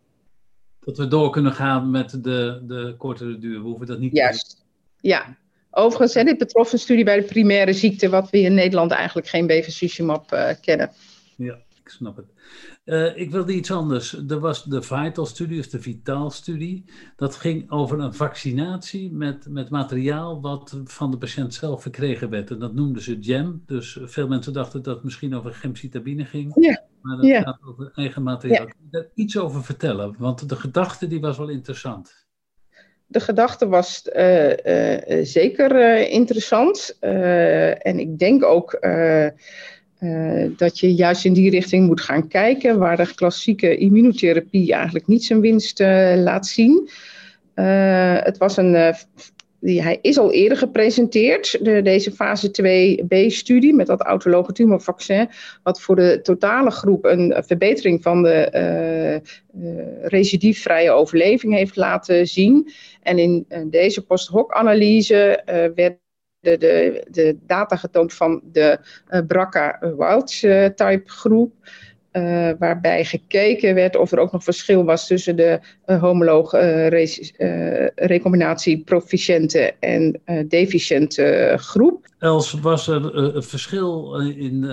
dat 0.86 0.98
we 0.98 1.08
door 1.08 1.30
kunnen 1.30 1.52
gaan 1.52 1.92
met 1.92 2.24
de, 2.24 2.63
de 2.68 2.96
kortere 2.98 3.38
duur. 3.38 3.62
We 3.62 3.68
hoeven 3.68 3.88
dat 3.88 4.00
niet 4.00 4.16
Juist. 4.16 4.50
te 4.50 4.56
doen. 4.56 5.12
Ja. 5.12 5.38
Overigens, 5.72 6.13
hè, 6.13 6.24
dit 6.24 6.38
betrof 6.38 6.74
een 6.74 6.80
studie 6.80 7.04
bij 7.04 7.20
de 7.20 7.25
primaire 7.25 7.74
ziekte, 7.74 8.10
wat 8.10 8.30
we 8.30 8.40
in 8.40 8.54
Nederland 8.54 8.92
eigenlijk 8.92 9.28
geen 9.28 9.48
bevacizumab 9.48 10.34
uh, 10.34 10.50
kennen. 10.62 10.92
Ja, 11.38 11.54
ik 11.84 11.90
snap 11.90 12.16
het. 12.16 12.25
Uh, 12.86 13.18
ik 13.18 13.32
wilde 13.32 13.54
iets 13.54 13.72
anders. 13.72 14.18
Er 14.28 14.40
was 14.40 14.63
de 14.63 14.82
Vital-studie, 14.82 15.60
of 15.60 15.68
de 15.68 15.82
Vitaal-studie. 15.82 16.86
Dat 17.16 17.36
ging 17.36 17.72
over 17.72 18.00
een 18.00 18.13
vaccinatie 18.13 19.12
met, 19.12 19.46
met 19.50 19.70
materiaal 19.70 20.42
wat 20.42 20.82
van 20.84 21.12
de 21.12 21.18
patiënt 21.18 21.54
zelf 21.54 21.82
verkregen 21.82 22.30
werd. 22.30 22.52
En 22.52 22.60
dat 22.60 22.74
noemden 22.74 23.02
ze 23.02 23.18
GEM. 23.22 23.63
Dus 23.66 23.98
veel 24.02 24.28
mensen 24.28 24.54
dachten 24.54 24.82
dat 24.82 24.96
het 24.96 25.04
misschien 25.04 25.36
over 25.36 25.54
gemcitabine 25.54 26.25
ging. 26.25 26.56
Ja. 26.60 26.82
Maar 27.03 27.17
dat 27.17 27.43
gaat 27.43 27.60
over 27.63 27.91
eigen 27.95 28.24
materiaal. 28.24 28.65
Ja. 28.65 28.72
Kun 28.72 28.79
je 28.83 28.89
daar 28.91 29.07
iets 29.15 29.38
over 29.38 29.63
vertellen? 29.63 30.15
Want 30.17 30.50
de 30.50 30.55
gedachte 30.55 31.07
die 31.07 31.19
was 31.19 31.38
wel 31.38 31.50
interessant. 31.50 32.25
De 33.05 33.19
gedachte 33.19 33.67
was 33.67 34.10
uh, 34.15 34.50
uh, 34.50 35.25
zeker 35.25 35.98
interessant. 36.10 36.98
en 37.00 38.00
ik 38.00 38.19
denk 38.19 38.43
ook 38.43 38.81
dat 40.57 40.79
je 40.79 40.93
juist 40.93 41.25
in 41.25 41.33
die 41.33 41.50
richting 41.50 41.88
moet 41.88 42.01
gaan 42.01 42.27
kijken, 42.27 42.77
waar 42.77 42.98
de 42.98 43.13
klassieke 43.15 43.77
immunotherapie 43.77 44.74
eigenlijk 44.74 45.07
niet 45.07 45.25
zijn 45.25 45.39
winst 45.39 45.79
laat 46.15 46.48
zien. 46.48 46.89
het 48.24 48.38
was 48.38 48.57
een 48.57 48.95
hij 49.63 50.00
is 50.01 50.17
al 50.17 50.32
eerder 50.32 50.58
gepresenteerd, 50.58 51.65
de, 51.65 51.82
deze 51.82 52.12
fase 52.12 52.48
2b-studie 52.48 53.74
met 53.74 53.88
dat 53.88 54.01
autologe 54.01 54.51
tumorvaccin, 54.51 55.29
wat 55.63 55.82
voor 55.82 55.96
de 55.96 56.20
totale 56.22 56.72
groep 56.72 57.05
een 57.05 57.43
verbetering 57.46 58.01
van 58.01 58.24
de 58.24 59.22
uh, 59.55 60.86
uh, 60.86 60.96
overleving 60.96 61.53
heeft 61.53 61.75
laten 61.75 62.27
zien. 62.27 62.72
En 63.01 63.17
in 63.17 63.46
deze 63.70 64.05
post-hoc-analyse 64.05 65.41
werd 65.75 66.01
de, 66.43 66.58
de, 66.58 67.05
de, 67.12 67.38
data 67.46 67.75
getoond 67.75 68.13
van 68.13 68.41
de 68.51 68.79
uh, 69.10 69.20
BRCA-wild-type 69.27 71.03
groep. 71.05 71.53
Uh, 72.13 72.51
waarbij 72.60 73.05
gekeken 73.05 73.75
werd 73.75 73.96
of 73.96 74.12
er 74.12 74.20
ook 74.20 74.32
nog 74.32 74.43
verschil 74.43 74.84
was 74.84 75.08
tussen 75.08 75.36
de 75.36 75.60
uh, 75.86 76.01
homoloog 76.01 76.53
uh, 76.53 76.88
recombinatie 77.96 78.84
proficiënte 78.84 79.74
en 79.79 80.22
deficiënte 80.48 81.53
groep. 81.58 82.08
Els, 82.20 82.51
was 82.51 82.88
er 82.88 83.15
een 83.15 83.43
verschil 83.43 84.15
in, 84.20 84.63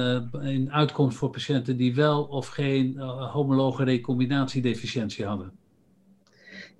in 0.43 0.73
uitkomst 0.73 1.17
voor 1.17 1.31
patiënten 1.31 1.77
die 1.77 1.95
wel 1.95 2.23
of 2.23 2.47
geen 2.47 2.99
homologe 3.33 3.85
recombinatiedeficiëntie 3.85 5.25
hadden? 5.25 5.60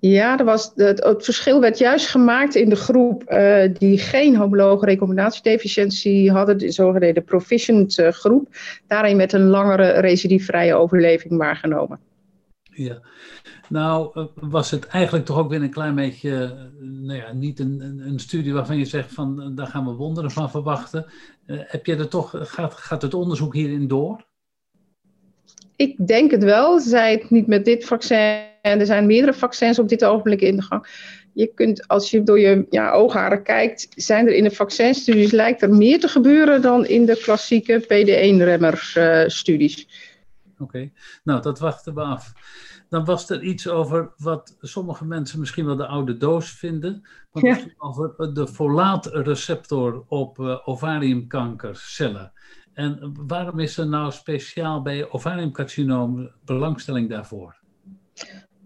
Ja, 0.01 0.39
er 0.39 0.45
was, 0.45 0.71
het, 0.75 1.03
het, 1.03 1.23
verschil 1.23 1.59
werd 1.59 1.77
juist 1.77 2.07
gemaakt 2.07 2.55
in 2.55 2.69
de 2.69 2.75
groep 2.75 3.23
uh, 3.31 3.73
die 3.73 3.97
geen 3.97 4.35
homologe 4.35 4.85
recombinatiedeficiëntie 4.85 6.31
hadden, 6.31 6.57
de 6.57 6.71
zogeheten 6.71 7.23
proficient 7.23 7.97
uh, 7.97 8.07
groep. 8.07 8.47
Daarin 8.87 9.17
werd 9.17 9.33
een 9.33 9.47
langere 9.47 9.89
recidiefvrije 9.89 10.75
overleving 10.75 11.37
waargenomen. 11.37 11.99
Ja, 12.63 13.01
nou 13.69 14.11
uh, 14.13 14.25
was 14.33 14.71
het 14.71 14.87
eigenlijk 14.87 15.25
toch 15.25 15.37
ook 15.37 15.49
weer 15.49 15.61
een 15.61 15.69
klein 15.69 15.95
beetje, 15.95 16.57
nou 16.79 17.17
ja, 17.17 17.33
niet 17.33 17.59
een, 17.59 18.01
een, 18.05 18.19
studie 18.19 18.53
waarvan 18.53 18.77
je 18.77 18.85
zegt 18.85 19.13
van 19.13 19.55
daar 19.55 19.67
gaan 19.67 19.85
we 19.85 19.91
wonderen 19.91 20.31
van 20.31 20.49
verwachten. 20.49 21.05
heb 21.45 21.85
je 21.85 21.95
er 21.95 22.09
toch, 22.09 22.33
gaat, 22.37 22.73
gaat 22.73 23.01
het 23.01 23.13
onderzoek 23.13 23.53
hierin 23.53 23.87
door? 23.87 24.25
Ik 25.75 26.07
denk 26.07 26.31
het 26.31 26.43
wel. 26.43 26.79
Zij 26.79 27.11
het 27.11 27.29
niet 27.29 27.47
met 27.47 27.65
dit 27.65 27.85
vaccin 27.85 28.49
en 28.61 28.79
er 28.79 28.85
zijn 28.85 29.05
meerdere 29.05 29.33
vaccins 29.33 29.79
op 29.79 29.89
dit 29.89 30.03
ogenblik 30.03 30.41
in 30.41 30.55
de 30.55 30.61
gang. 30.61 30.87
Je 31.33 31.53
kunt, 31.53 31.87
als 31.87 32.11
je 32.11 32.23
door 32.23 32.39
je 32.39 32.65
ja, 32.69 32.91
oogharen 32.91 33.43
kijkt, 33.43 33.87
zijn 33.95 34.27
er 34.27 34.33
in 34.33 34.43
de 34.43 34.51
vaccinstudies, 34.51 35.31
lijkt 35.31 35.61
er 35.61 35.73
meer 35.73 35.99
te 35.99 36.07
gebeuren 36.07 36.61
dan 36.61 36.85
in 36.85 37.05
de 37.05 37.19
klassieke 37.23 37.83
PD1-remmer-studies. 37.83 39.77
Uh, 39.77 39.85
Oké, 40.57 40.91
nou 41.23 41.41
dat 41.41 41.59
wachten 41.59 41.93
we 41.93 42.01
af. 42.01 42.33
Dan 42.89 43.05
was 43.05 43.29
er 43.29 43.43
iets 43.43 43.67
over 43.67 44.13
wat 44.17 44.57
sommige 44.59 45.05
mensen 45.05 45.39
misschien 45.39 45.65
wel 45.65 45.75
de 45.75 45.87
oude 45.87 46.17
doos 46.17 46.51
vinden. 46.51 47.01
Ja. 47.33 47.59
over 47.77 48.33
de 48.33 48.47
folaatreceptor 48.47 50.03
op 50.07 50.39
uh, 50.39 50.67
ovariumkankercellen. 50.67 52.31
En 52.73 53.13
waarom 53.27 53.59
is 53.59 53.77
er 53.77 53.87
nou 53.87 54.11
speciaal 54.11 54.81
bij 54.81 55.09
ovariumcarcinoom 55.09 56.31
belangstelling 56.45 57.09
daarvoor? 57.09 57.60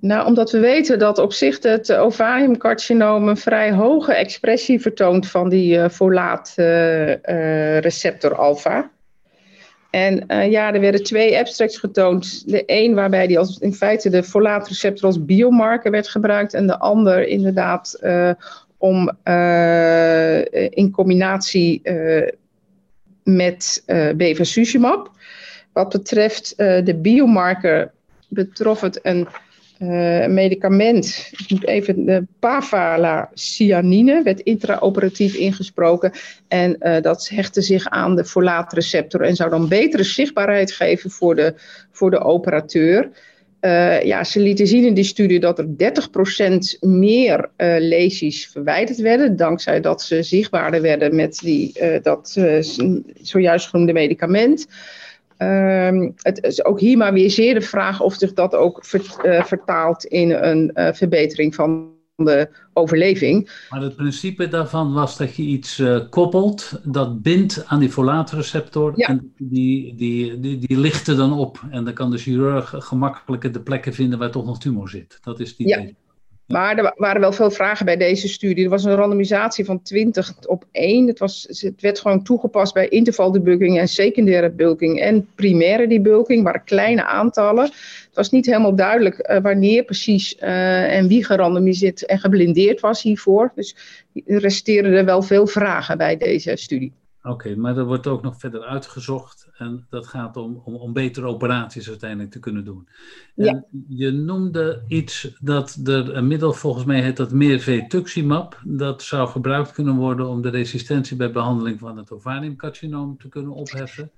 Nou, 0.05 0.25
omdat 0.25 0.51
we 0.51 0.59
weten 0.59 0.99
dat 0.99 1.17
op 1.17 1.33
zich 1.33 1.63
het 1.63 1.93
ovariumcarcinoom 1.93 3.27
een 3.27 3.37
vrij 3.37 3.71
hoge 3.71 4.13
expressie 4.13 4.81
vertoont 4.81 5.29
van 5.29 5.49
die 5.49 5.77
uh, 5.77 5.89
folaatreceptor 5.89 8.31
uh, 8.31 8.37
uh, 8.37 8.43
alpha. 8.43 8.91
En 9.89 10.23
uh, 10.27 10.51
ja, 10.51 10.73
er 10.73 10.79
werden 10.79 11.03
twee 11.03 11.37
abstracts 11.37 11.77
getoond. 11.77 12.51
De 12.51 12.63
een 12.65 12.93
waarbij 12.93 13.27
die 13.27 13.39
als, 13.39 13.57
in 13.57 13.73
feite 13.73 14.09
de 14.09 14.23
folaatreceptor 14.23 15.05
als 15.05 15.25
biomarker 15.25 15.91
werd 15.91 16.07
gebruikt. 16.07 16.53
En 16.53 16.67
de 16.67 16.79
ander 16.79 17.27
inderdaad 17.27 17.99
uh, 18.03 18.31
om 18.77 19.11
uh, 19.23 20.39
in 20.69 20.91
combinatie 20.91 21.81
met 23.23 23.83
bevacizumab. 24.15 25.11
Wat 25.73 25.89
betreft 25.89 26.57
de 26.57 26.97
biomarker 27.01 27.91
betrof 28.27 28.81
het 28.81 28.99
een 29.03 29.27
uh, 29.79 30.25
medicament, 30.27 31.31
ik 31.31 31.49
moet 31.49 31.67
even, 31.67 32.05
de 32.05 32.25
pavalacianine, 32.39 34.23
werd 34.23 34.39
intraoperatief 34.39 35.35
ingesproken. 35.35 36.11
En 36.47 36.77
uh, 36.79 37.01
dat 37.01 37.29
hechtte 37.29 37.61
zich 37.61 37.87
aan 37.87 38.15
de 38.15 38.25
folaatreceptor 38.25 39.21
en 39.21 39.35
zou 39.35 39.49
dan 39.49 39.67
betere 39.67 40.03
zichtbaarheid 40.03 40.71
geven 40.71 41.11
voor 41.11 41.35
de, 41.35 41.53
voor 41.91 42.11
de 42.11 42.19
operateur. 42.19 43.09
Uh, 43.61 44.03
ja, 44.03 44.23
ze 44.23 44.39
lieten 44.39 44.67
zien 44.67 44.85
in 44.85 44.93
die 44.93 45.03
studie 45.03 45.39
dat 45.39 45.59
er 45.59 45.65
30% 45.65 46.79
meer 46.79 47.49
lesies 47.79 48.47
verwijderd 48.47 48.99
werden, 48.99 49.35
dankzij 49.35 49.81
dat 49.81 50.01
ze 50.01 50.23
zichtbaarder 50.23 50.81
werden 50.81 51.15
met 51.15 51.39
die, 51.43 51.73
dat 52.01 52.37
zojuist 53.21 53.67
genoemde 53.67 53.93
medicament. 53.93 54.67
Um, 55.37 56.13
het 56.15 56.43
is 56.43 56.65
ook 56.65 56.79
hier 56.79 56.97
maar 56.97 57.13
weer 57.13 57.31
zeer 57.31 57.53
de 57.53 57.61
vraag 57.61 58.01
of 58.01 58.13
zich 58.13 58.33
dat 58.33 58.55
ook 58.55 58.83
uh, 59.23 59.43
vertaalt 59.43 60.05
in 60.05 60.31
een 60.31 60.71
uh, 60.73 60.93
verbetering 60.93 61.55
van 61.55 61.93
de 62.15 62.49
overleving. 62.73 63.65
Maar 63.69 63.81
het 63.81 63.95
principe 63.95 64.47
daarvan 64.47 64.93
was 64.93 65.17
dat 65.17 65.35
je 65.35 65.43
iets 65.43 65.79
uh, 65.79 65.99
koppelt 66.09 66.81
dat 66.83 67.21
bindt 67.21 67.63
aan 67.65 67.79
die 67.79 67.89
folaatreceptor 67.89 68.93
ja. 68.95 69.07
en 69.07 69.33
die, 69.37 69.95
die, 69.95 70.39
die, 70.39 70.57
die 70.57 70.77
lichten 70.77 71.17
dan 71.17 71.33
op. 71.33 71.59
En 71.71 71.83
dan 71.83 71.93
kan 71.93 72.11
de 72.11 72.17
chirurg 72.17 72.73
gemakkelijker 72.77 73.51
de 73.51 73.61
plekken 73.61 73.93
vinden 73.93 74.19
waar 74.19 74.31
toch 74.31 74.45
nog 74.45 74.59
tumor 74.59 74.89
zit. 74.89 75.19
Dat 75.21 75.39
is 75.39 75.55
die 75.55 75.67
ja. 75.67 75.79
Idee. 75.79 75.95
Maar 76.47 76.77
er 76.77 76.93
waren 76.97 77.21
wel 77.21 77.31
veel 77.31 77.51
vragen 77.51 77.85
bij 77.85 77.97
deze 77.97 78.27
studie. 78.27 78.63
Er 78.63 78.69
was 78.69 78.83
een 78.83 78.95
randomisatie 78.95 79.65
van 79.65 79.81
20 79.81 80.33
op 80.47 80.65
1. 80.71 81.07
Het, 81.07 81.19
was, 81.19 81.47
het 81.49 81.81
werd 81.81 81.99
gewoon 81.99 82.23
toegepast 82.23 82.73
bij 82.73 82.87
intervaldebulking 82.87 83.79
en 83.79 83.87
secundaire 83.87 84.51
bulking 84.51 84.99
en 84.99 85.27
primaire 85.35 85.87
debulking, 85.87 86.43
maar 86.43 86.63
kleine 86.63 87.05
aantallen. 87.05 87.63
Het 87.63 88.13
was 88.13 88.29
niet 88.29 88.45
helemaal 88.45 88.75
duidelijk 88.75 89.29
uh, 89.29 89.37
wanneer 89.41 89.83
precies 89.83 90.35
uh, 90.39 90.97
en 90.97 91.07
wie 91.07 91.25
gerandomiseerd 91.25 92.05
en 92.05 92.19
geblindeerd 92.19 92.79
was 92.79 93.01
hiervoor. 93.01 93.51
Dus 93.55 93.75
er 94.25 94.39
resteerden 94.39 94.93
er 94.93 95.05
wel 95.05 95.21
veel 95.21 95.47
vragen 95.47 95.97
bij 95.97 96.17
deze 96.17 96.55
studie. 96.55 96.93
Oké, 97.25 97.33
okay, 97.33 97.53
maar 97.53 97.77
er 97.77 97.85
wordt 97.85 98.07
ook 98.07 98.21
nog 98.21 98.39
verder 98.39 98.61
uitgezocht 98.61 99.49
en 99.57 99.85
dat 99.89 100.07
gaat 100.07 100.37
om, 100.37 100.61
om, 100.65 100.75
om 100.75 100.93
betere 100.93 101.27
operaties 101.27 101.89
uiteindelijk 101.89 102.31
te 102.31 102.39
kunnen 102.39 102.65
doen. 102.65 102.87
Ja. 103.35 103.47
En 103.47 103.65
je 103.87 104.11
noemde 104.11 104.83
iets 104.87 105.35
dat 105.39 105.79
er 105.83 106.15
een 106.15 106.27
middel, 106.27 106.53
volgens 106.53 106.85
mij 106.85 107.01
heet 107.01 107.17
dat 107.17 107.31
Mirvetuximab, 107.31 108.59
dat 108.63 109.03
zou 109.03 109.27
gebruikt 109.27 109.71
kunnen 109.71 109.95
worden 109.95 110.27
om 110.27 110.41
de 110.41 110.49
resistentie 110.49 111.17
bij 111.17 111.31
behandeling 111.31 111.79
van 111.79 111.97
het 111.97 112.11
ovariumcarcinoom 112.11 113.17
te 113.17 113.29
kunnen 113.29 113.51
opheffen. 113.51 114.11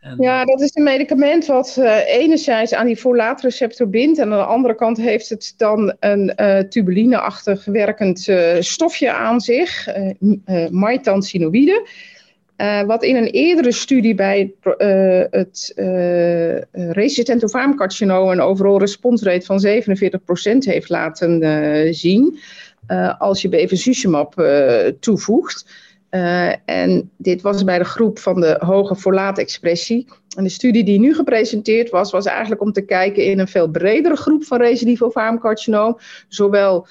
En... 0.00 0.16
Ja, 0.18 0.44
dat 0.44 0.60
is 0.60 0.74
een 0.74 0.82
medicament 0.82 1.46
wat 1.46 1.76
uh, 1.78 2.08
enerzijds 2.08 2.74
aan 2.74 2.86
die 2.86 2.96
folaatreceptor 2.96 3.88
bindt. 3.88 4.18
En 4.18 4.32
aan 4.32 4.38
de 4.38 4.44
andere 4.44 4.74
kant 4.74 4.96
heeft 4.96 5.28
het 5.28 5.54
dan 5.56 5.96
een 6.00 6.32
uh, 6.36 6.58
tubulineachtig 6.58 7.64
werkend 7.64 8.28
uh, 8.28 8.56
stofje 8.60 9.12
aan 9.12 9.40
zich, 9.40 9.88
uh, 9.96 10.68
maitansinoïde. 10.70 11.88
Uh, 12.56 12.82
wat 12.82 13.02
in 13.02 13.16
een 13.16 13.26
eerdere 13.26 13.72
studie 13.72 14.14
bij 14.14 14.54
uh, 14.64 15.24
het 15.30 15.72
uh, 15.76 16.60
resistent 16.92 17.44
ovariumcarcinoom 17.44 18.28
een 18.28 18.40
overall 18.40 18.78
responsrate 18.78 19.46
van 19.46 19.66
47% 19.66 20.58
heeft 20.58 20.88
laten 20.88 21.94
zien. 21.94 22.38
als 23.18 23.42
je 23.42 23.48
bevacizumab 23.48 24.44
toevoegt. 25.00 25.66
en 26.64 27.10
dit 27.16 27.42
was 27.42 27.64
bij 27.64 27.78
de 27.78 27.84
groep 27.84 28.18
van 28.18 28.40
de 28.40 28.56
hoge 28.58 28.96
folaatexpressie. 28.96 30.06
En 30.36 30.44
de 30.44 30.50
studie 30.50 30.84
die 30.84 30.98
nu 30.98 31.14
gepresenteerd 31.14 31.90
was, 31.90 32.10
was 32.10 32.26
eigenlijk 32.26 32.60
om 32.60 32.72
te 32.72 32.84
kijken 32.84 33.24
in 33.24 33.38
een 33.38 33.48
veel 33.48 33.68
bredere 33.68 34.16
groep 34.16 34.44
van 34.44 34.58
recidief 34.58 35.02
ovariumcarcinoom. 35.02 35.98
Zowel 36.28 36.86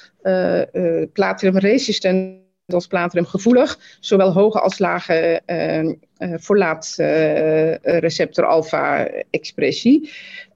platinum-resistent 1.14 2.43
als 2.74 2.88
platinumgevoelig, 2.88 3.80
zowel 4.00 4.34
hoge 4.34 4.60
als 4.60 4.80
lage 4.80 5.42
uh, 5.48 5.84
uh, 5.84 5.94
folaatreceptor 6.40 8.44
uh, 8.44 8.50
alpha-expressie. 8.50 10.12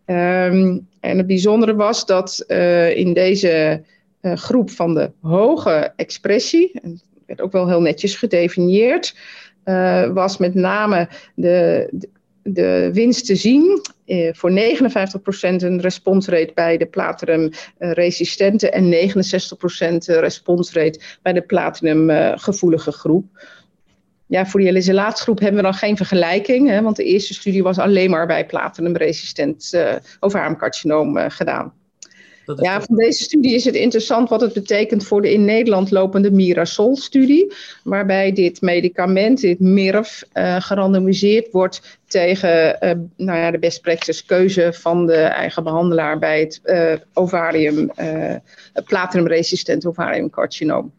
Um, 0.05 0.88
en 1.00 1.17
het 1.17 1.27
bijzondere 1.27 1.75
was 1.75 2.05
dat 2.05 2.43
in 2.95 3.13
deze 3.13 3.83
groep 4.21 4.69
van 4.69 4.93
de 4.93 5.12
hoge 5.21 5.93
expressie, 5.95 6.79
en 6.81 7.01
werd 7.25 7.41
ook 7.41 7.51
wel 7.51 7.67
heel 7.67 7.81
netjes 7.81 8.15
gedefinieerd, 8.15 9.15
was 10.13 10.38
met 10.38 10.53
name 10.53 11.09
de 11.36 11.89
winst 12.94 13.25
te 13.25 13.36
zien. 13.36 13.82
Eh, 14.06 14.34
voor 14.34 14.51
59% 14.51 15.62
een 15.62 15.82
responsrate 15.82 16.51
bij 16.54 16.77
de 16.77 16.86
platinum-resistente 16.86 18.70
en 18.70 18.89
69% 18.89 20.06
responsrate 20.06 21.00
bij 21.22 21.34
de 21.34 21.42
platinum-gevoelige 21.42 22.92
groep. 22.92 23.25
Ja, 24.27 24.46
voor 24.46 24.60
die 24.60 24.77
LSLA-groep 24.77 25.39
hebben 25.39 25.58
we 25.58 25.63
dan 25.63 25.74
geen 25.74 25.98
vergelijking, 25.98 26.70
hè, 26.70 26.82
want 26.82 26.96
de 26.96 27.04
eerste 27.04 27.34
studie 27.34 27.63
was 27.63 27.77
alleen 27.77 28.10
maar 28.10 28.27
bij 28.27 28.46
platinum-resistent 28.46 29.72
uh, 29.75 29.96
ovariumcarcinoom 30.20 31.18
uh, 31.18 31.25
gedaan. 31.27 31.74
Ja, 32.56 32.82
van 32.82 32.96
deze 32.96 33.24
studie 33.24 33.54
is 33.54 33.66
het 33.66 33.75
interessant 33.75 34.30
wat 34.30 34.42
het 34.42 34.54
betekent 34.54 35.06
voor 35.06 35.22
de 35.22 35.34
in 35.34 35.46
Nederland 35.46 35.92
lopende 35.92 36.32
Mirasol-studie, 36.32 37.54
waarbij 37.84 38.32
dit 38.32 38.62
medicament, 38.62 39.42
dit 39.42 39.60
MIRF, 39.60 40.24
uh, 40.34 40.62
gerandomiseerd 40.62 41.51
wordt 41.51 42.00
tegen 42.06 42.77
uh, 42.84 42.92
nou 43.16 43.39
ja, 43.39 43.51
de 43.51 43.60
best 43.60 43.82
practice 43.82 44.25
keuze 44.25 44.74
van 44.74 45.06
de 45.06 45.16
eigen 45.16 45.63
behandelaar 45.63 46.20
bij 46.20 46.39
het 46.39 46.62
uh, 46.66 46.94
ovarium, 47.13 47.92
platinumresistent 48.86 49.86
ovariumcarcinoom. 49.86 50.94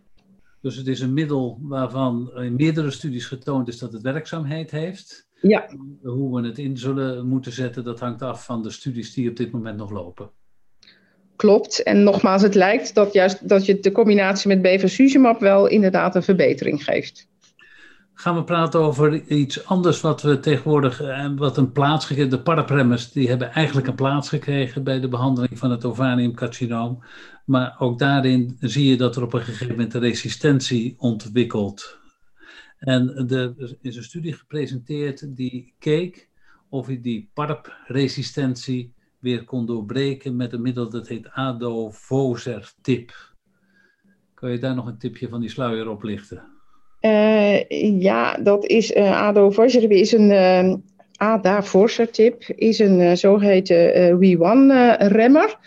Dus 0.60 0.76
het 0.76 0.86
is 0.86 1.00
een 1.00 1.12
middel 1.12 1.58
waarvan 1.62 2.30
in 2.36 2.54
meerdere 2.56 2.90
studies 2.90 3.26
getoond 3.26 3.68
is 3.68 3.78
dat 3.78 3.92
het 3.92 4.02
werkzaamheid 4.02 4.70
heeft. 4.70 5.26
Ja. 5.40 5.68
Hoe 6.02 6.40
we 6.40 6.46
het 6.46 6.58
in 6.58 6.76
zullen 6.76 7.26
moeten 7.26 7.52
zetten, 7.52 7.84
dat 7.84 8.00
hangt 8.00 8.22
af 8.22 8.44
van 8.44 8.62
de 8.62 8.70
studies 8.70 9.14
die 9.14 9.30
op 9.30 9.36
dit 9.36 9.50
moment 9.50 9.76
nog 9.76 9.90
lopen. 9.90 10.30
Klopt. 11.38 11.82
En 11.82 12.02
nogmaals, 12.02 12.42
het 12.42 12.54
lijkt 12.54 12.94
dat 12.94 13.12
juist 13.12 13.48
dat 13.48 13.66
je 13.66 13.80
de 13.80 13.92
combinatie 13.92 14.48
met 14.48 14.62
bevacizumab 14.62 15.40
wel 15.40 15.66
inderdaad 15.66 16.14
een 16.14 16.22
verbetering 16.22 16.84
geeft. 16.84 17.28
Gaan 18.14 18.34
we 18.34 18.44
praten 18.44 18.80
over 18.80 19.22
iets 19.26 19.66
anders 19.66 20.00
wat 20.00 20.22
we 20.22 20.40
tegenwoordig, 20.40 21.02
eh, 21.02 21.30
wat 21.36 21.56
een 21.56 21.72
plaats 21.72 22.04
gekregen, 22.06 22.30
de 22.30 22.40
parapremmers, 22.40 23.12
die 23.12 23.28
hebben 23.28 23.52
eigenlijk 23.52 23.86
een 23.86 23.94
plaats 23.94 24.28
gekregen 24.28 24.84
bij 24.84 25.00
de 25.00 25.08
behandeling 25.08 25.58
van 25.58 25.70
het 25.70 25.84
ovariumcarcinoom. 25.84 27.04
Maar 27.44 27.76
ook 27.78 27.98
daarin 27.98 28.56
zie 28.60 28.88
je 28.90 28.96
dat 28.96 29.16
er 29.16 29.22
op 29.22 29.32
een 29.32 29.40
gegeven 29.40 29.68
moment 29.68 29.94
resistentie 29.94 30.94
ontwikkelt. 30.98 31.98
En 32.78 33.28
er 33.28 33.76
is 33.80 33.96
een 33.96 34.04
studie 34.04 34.32
gepresenteerd 34.32 35.36
die 35.36 35.74
keek 35.78 36.28
of 36.68 36.88
je 36.88 37.00
die 37.00 37.30
PARP-resistentie 37.34 38.96
weer 39.20 39.44
kon 39.44 39.66
doorbreken 39.66 40.36
met 40.36 40.52
een 40.52 40.62
middel 40.62 40.90
dat 40.90 41.08
heet 41.08 41.30
ADO-Vozer-tip. 41.30 43.12
Kan 44.34 44.50
je 44.50 44.58
daar 44.58 44.74
nog 44.74 44.86
een 44.86 44.98
tipje 44.98 45.28
van 45.28 45.40
die 45.40 45.50
sluier 45.50 45.88
oplichten? 45.88 46.42
Uh, 47.00 47.68
ja, 48.00 48.36
dat 48.36 48.66
is 48.66 48.90
uh, 48.90 49.20
ADO-Vozer 49.20 49.90
is 49.90 50.12
een 50.12 50.30
uh, 50.30 50.74
ADA-Vozer-tip, 51.16 52.42
is 52.42 52.78
een 52.78 53.16
zogeheten 53.16 54.16
WE1-remmer. 54.16 55.58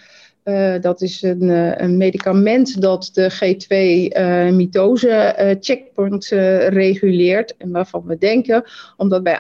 Uh, 0.44 0.76
dat 0.82 1.02
is 1.02 1.22
een, 1.22 1.44
uh, 1.44 1.72
een, 1.76 1.98
medicament 1.98 2.82
dat 2.82 3.10
de 3.14 3.32
G2-mitose 3.32 5.36
uh, 5.40 5.56
checkpoint 5.60 6.28
reguleert. 6.70 7.58
En 7.58 7.72
waarvan 7.72 8.04
we 8.06 8.18
denken, 8.18 8.64
omdat 8.98 9.24
bij 9.24 9.40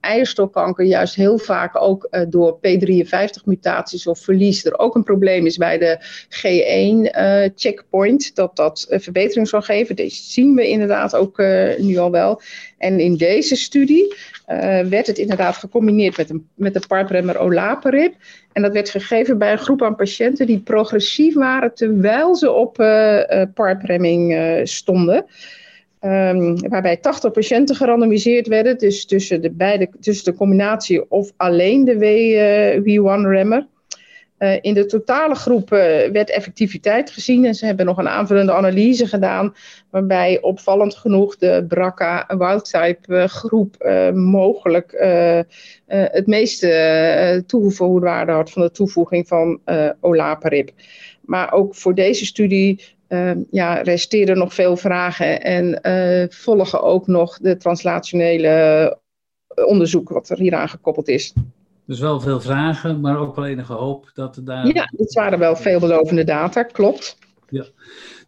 eierstokkanker 0.00 0.84
juist 0.84 1.14
heel 1.14 1.38
vaak 1.38 1.82
ook 1.82 2.08
door 2.28 2.58
P53-mutaties 2.58 4.06
of 4.06 4.18
verlies 4.18 4.64
er 4.64 4.78
ook 4.78 4.94
een 4.94 5.02
probleem 5.02 5.46
is 5.46 5.56
bij 5.56 5.78
de 5.78 5.98
G1-checkpoint, 6.28 8.34
dat 8.34 8.56
dat 8.56 8.86
verbetering 8.88 9.48
zal 9.48 9.62
geven. 9.62 9.96
Deze 9.96 10.22
zien 10.22 10.54
we 10.54 10.68
inderdaad 10.68 11.16
ook 11.16 11.38
nu 11.78 11.96
al 11.96 12.10
wel. 12.10 12.40
En 12.78 13.00
in 13.00 13.16
deze 13.16 13.56
studie 13.56 14.14
werd 14.88 15.06
het 15.06 15.18
inderdaad 15.18 15.56
gecombineerd 15.56 16.16
met, 16.16 16.30
een, 16.30 16.48
met 16.54 16.74
de 16.74 16.82
parpremmer 16.88 17.38
olaparib. 17.38 18.14
En 18.54 18.62
dat 18.62 18.72
werd 18.72 18.90
gegeven 18.90 19.38
bij 19.38 19.52
een 19.52 19.58
groep 19.58 19.82
aan 19.82 19.96
patiënten 19.96 20.46
die 20.46 20.58
progressief 20.58 21.34
waren 21.34 21.74
terwijl 21.74 22.34
ze 22.34 22.50
op 22.50 22.80
uh, 22.80 23.42
PARP-remming 23.54 24.32
uh, 24.32 24.60
stonden. 24.64 25.24
Um, 26.00 26.68
waarbij 26.68 26.96
80 26.96 27.32
patiënten 27.32 27.76
gerandomiseerd 27.76 28.46
werden, 28.46 28.78
dus 28.78 29.06
tussen 29.06 29.42
de, 29.42 29.50
beide, 29.50 29.88
tussen 30.00 30.32
de 30.32 30.38
combinatie 30.38 31.10
of 31.10 31.32
alleen 31.36 31.84
de 31.84 31.94
W1-remmer. 31.94 33.66
Uh, 34.44 34.58
in 34.60 34.74
de 34.74 34.86
totale 34.86 35.34
groep 35.34 35.72
uh, 35.72 35.78
werd 36.12 36.30
effectiviteit 36.30 37.10
gezien 37.10 37.44
en 37.44 37.54
ze 37.54 37.66
hebben 37.66 37.86
nog 37.86 37.98
een 37.98 38.08
aanvullende 38.08 38.52
analyse 38.52 39.06
gedaan, 39.06 39.54
waarbij 39.90 40.40
opvallend 40.40 40.94
genoeg 40.94 41.36
de 41.36 41.64
BRCA 41.68 42.24
wildtype 42.38 43.12
uh, 43.14 43.24
groep 43.24 43.76
mogelijk 44.14 44.92
het 45.86 46.26
meeste 46.26 47.42
toegevoegde 47.46 48.06
waarde 48.06 48.32
had 48.32 48.50
van 48.50 48.62
de 48.62 48.70
toevoeging 48.70 49.28
van 49.28 49.60
olaparib. 50.00 50.70
Maar 51.20 51.52
ook 51.52 51.74
voor 51.74 51.94
deze 51.94 52.26
studie 52.26 52.84
ja, 53.50 53.74
resteren 53.74 54.38
nog 54.38 54.54
veel 54.54 54.76
vragen 54.76 55.42
en 55.42 55.78
volgen 56.32 56.82
ook 56.82 57.06
nog 57.06 57.38
de 57.38 57.56
translationele 57.56 58.98
onderzoek 59.66 60.08
wat 60.08 60.28
er 60.28 60.38
hieraan 60.38 60.68
gekoppeld 60.68 61.08
is. 61.08 61.32
Dus 61.86 62.00
wel 62.00 62.20
veel 62.20 62.40
vragen, 62.40 63.00
maar 63.00 63.18
ook 63.18 63.34
wel 63.34 63.46
enige 63.46 63.72
hoop 63.72 64.10
dat 64.14 64.36
er 64.36 64.44
daar. 64.44 64.66
Ja, 64.66 64.90
dit 64.96 65.14
waren 65.14 65.38
wel 65.38 65.56
veelbelovende 65.56 66.24
data, 66.24 66.62
klopt. 66.62 67.18
Ja. 67.48 67.64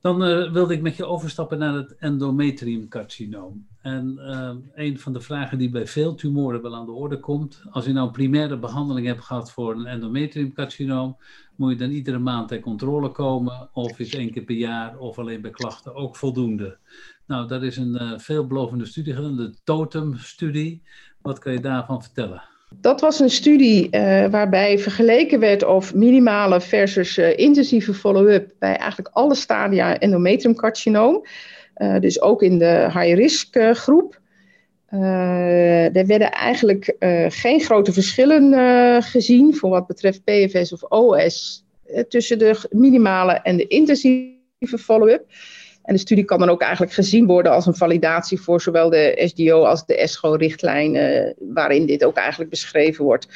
Dan 0.01 0.29
uh, 0.29 0.53
wilde 0.53 0.75
ik 0.75 0.83
met 0.83 0.97
je 0.97 1.05
overstappen 1.05 1.59
naar 1.59 1.75
het 1.75 1.97
endometriumcarcinoom. 1.97 3.67
En 3.81 4.19
uh, 4.19 4.51
een 4.75 4.99
van 4.99 5.13
de 5.13 5.21
vragen 5.21 5.59
die 5.59 5.71
bij 5.71 5.87
veel 5.87 6.15
tumoren 6.15 6.63
wel 6.63 6.75
aan 6.75 6.87
de 6.87 6.93
orde 6.93 7.21
komt, 7.21 7.63
als 7.71 7.85
je 7.85 7.93
nou 7.93 8.07
een 8.07 8.13
primaire 8.13 8.59
behandeling 8.59 9.07
hebt 9.07 9.21
gehad 9.25 9.53
voor 9.53 9.75
een 9.75 9.87
endometriumcarcinoom, 9.87 11.17
moet 11.57 11.71
je 11.71 11.77
dan 11.77 11.91
iedere 11.91 12.19
maand 12.19 12.49
ter 12.49 12.61
controle 12.61 13.11
komen, 13.11 13.69
of 13.73 13.99
is 13.99 14.15
één 14.15 14.33
keer 14.33 14.45
per 14.45 14.57
jaar, 14.57 14.99
of 14.99 15.19
alleen 15.19 15.41
bij 15.41 15.51
klachten 15.51 15.95
ook 15.95 16.17
voldoende. 16.17 16.79
Nou, 17.27 17.49
dat 17.49 17.63
is 17.63 17.77
een 17.77 18.03
uh, 18.03 18.19
veelbelovende 18.19 18.87
studie 18.87 19.15
gedaan, 19.15 19.37
de 19.37 19.55
TOTEM-studie. 19.65 20.83
Wat 21.23 21.39
kan 21.39 21.53
je 21.53 21.61
daarvan 21.61 22.03
vertellen? 22.03 22.43
Dat 22.75 23.01
was 23.01 23.21
een 23.21 23.31
studie 23.31 23.89
uh, 23.91 24.27
waarbij 24.27 24.79
vergeleken 24.79 25.41
werd 25.41 25.65
of 25.65 25.95
minimale 25.95 26.61
versus 26.61 27.19
uh, 27.19 27.39
intensieve 27.39 27.95
follow-up 27.95 28.53
bij 28.59 28.77
eigenlijk 28.77 29.11
alle 29.13 29.35
stadia 29.35 29.99
endometriumcarcinoom. 29.99 31.25
Uh, 31.77 31.99
dus 32.01 32.21
ook 32.21 32.43
in 32.43 32.59
de 32.59 32.89
high-risk 32.93 33.59
groep. 33.73 34.21
er 34.91 36.07
werden 36.07 36.33
eigenlijk 36.33 36.97
geen 37.29 37.61
grote 37.61 37.93
verschillen 37.93 39.03
gezien 39.03 39.55
voor 39.55 39.71
wat 39.71 39.87
betreft 39.87 40.25
PFS 40.25 40.73
of 40.73 40.83
OS 40.83 41.65
tussen 42.09 42.39
de 42.39 42.69
minimale 42.71 43.33
en 43.33 43.57
de 43.57 43.67
intensieve 43.67 44.79
follow-up. 44.79 45.25
En 45.87 45.95
de 45.95 46.01
studie 46.01 46.25
kan 46.25 46.39
dan 46.39 46.49
ook 46.49 46.61
eigenlijk 46.61 46.93
gezien 46.93 47.27
worden 47.27 47.53
als 47.53 47.67
een 47.67 47.75
validatie 47.75 48.41
voor 48.41 48.61
zowel 48.61 48.91
de 48.91 49.23
SDO 49.25 49.65
als 49.65 49.87
de 49.87 49.97
ESCO-richtlijn, 49.97 50.95
uh, 50.95 51.33
waarin 51.55 51.87
dit 51.87 52.05
ook 52.05 52.17
eigenlijk 52.17 52.51
beschreven 52.51 53.05
wordt. 53.05 53.29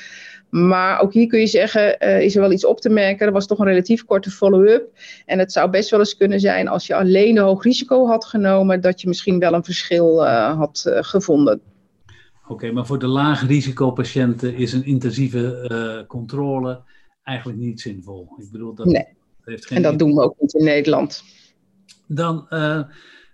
Maar 0.49 1.01
ook 1.01 1.13
hier 1.13 1.27
kun 1.27 1.41
je 1.41 1.47
zeggen, 1.47 1.97
uh, 2.05 2.21
is 2.21 2.35
er 2.35 2.41
wel 2.41 2.53
iets 2.53 2.65
op 2.65 2.81
te 2.81 2.89
merken. 2.89 3.27
Er 3.27 3.33
was 3.33 3.47
toch 3.47 3.59
een 3.59 3.67
relatief 3.67 4.05
korte 4.05 4.31
follow-up. 4.31 4.99
En 5.27 5.39
het 5.39 5.53
zou 5.53 5.71
best 5.71 5.91
wel 5.91 6.01
eens 6.01 6.17
kunnen 6.17 6.41
zijn, 6.41 6.69
als 6.69 6.87
je 6.87 6.95
alleen 6.95 7.35
de 7.35 7.41
hoog 7.41 7.63
risico 7.63 8.07
had 8.07 8.25
genomen, 8.25 8.81
dat 8.81 9.01
je 9.01 9.09
misschien 9.09 9.39
wel 9.39 9.53
een 9.53 9.65
verschil 9.65 10.25
uh, 10.25 10.59
had 10.59 10.85
gevonden. 10.87 11.61
Oké, 12.43 12.53
okay, 12.53 12.71
maar 12.71 12.87
voor 12.87 12.99
de 12.99 13.07
laag 13.07 13.47
risicopatiënten 13.47 14.55
is 14.55 14.73
een 14.73 14.85
intensieve 14.85 16.05
controle 16.09 16.83
eigenlijk 17.23 17.59
niet 17.59 17.81
zinvol. 17.81 18.29
Ik 18.39 18.51
bedoel, 18.51 18.75
dat 18.75 18.87
nee. 18.87 19.07
heeft 19.45 19.67
geen 19.67 19.77
en 19.77 19.83
dat 19.83 19.99
doen 19.99 20.15
we 20.15 20.23
ook 20.23 20.35
niet 20.39 20.55
in 20.55 20.65
Nederland. 20.65 21.23
Dan 22.13 22.47
uh, 22.51 22.83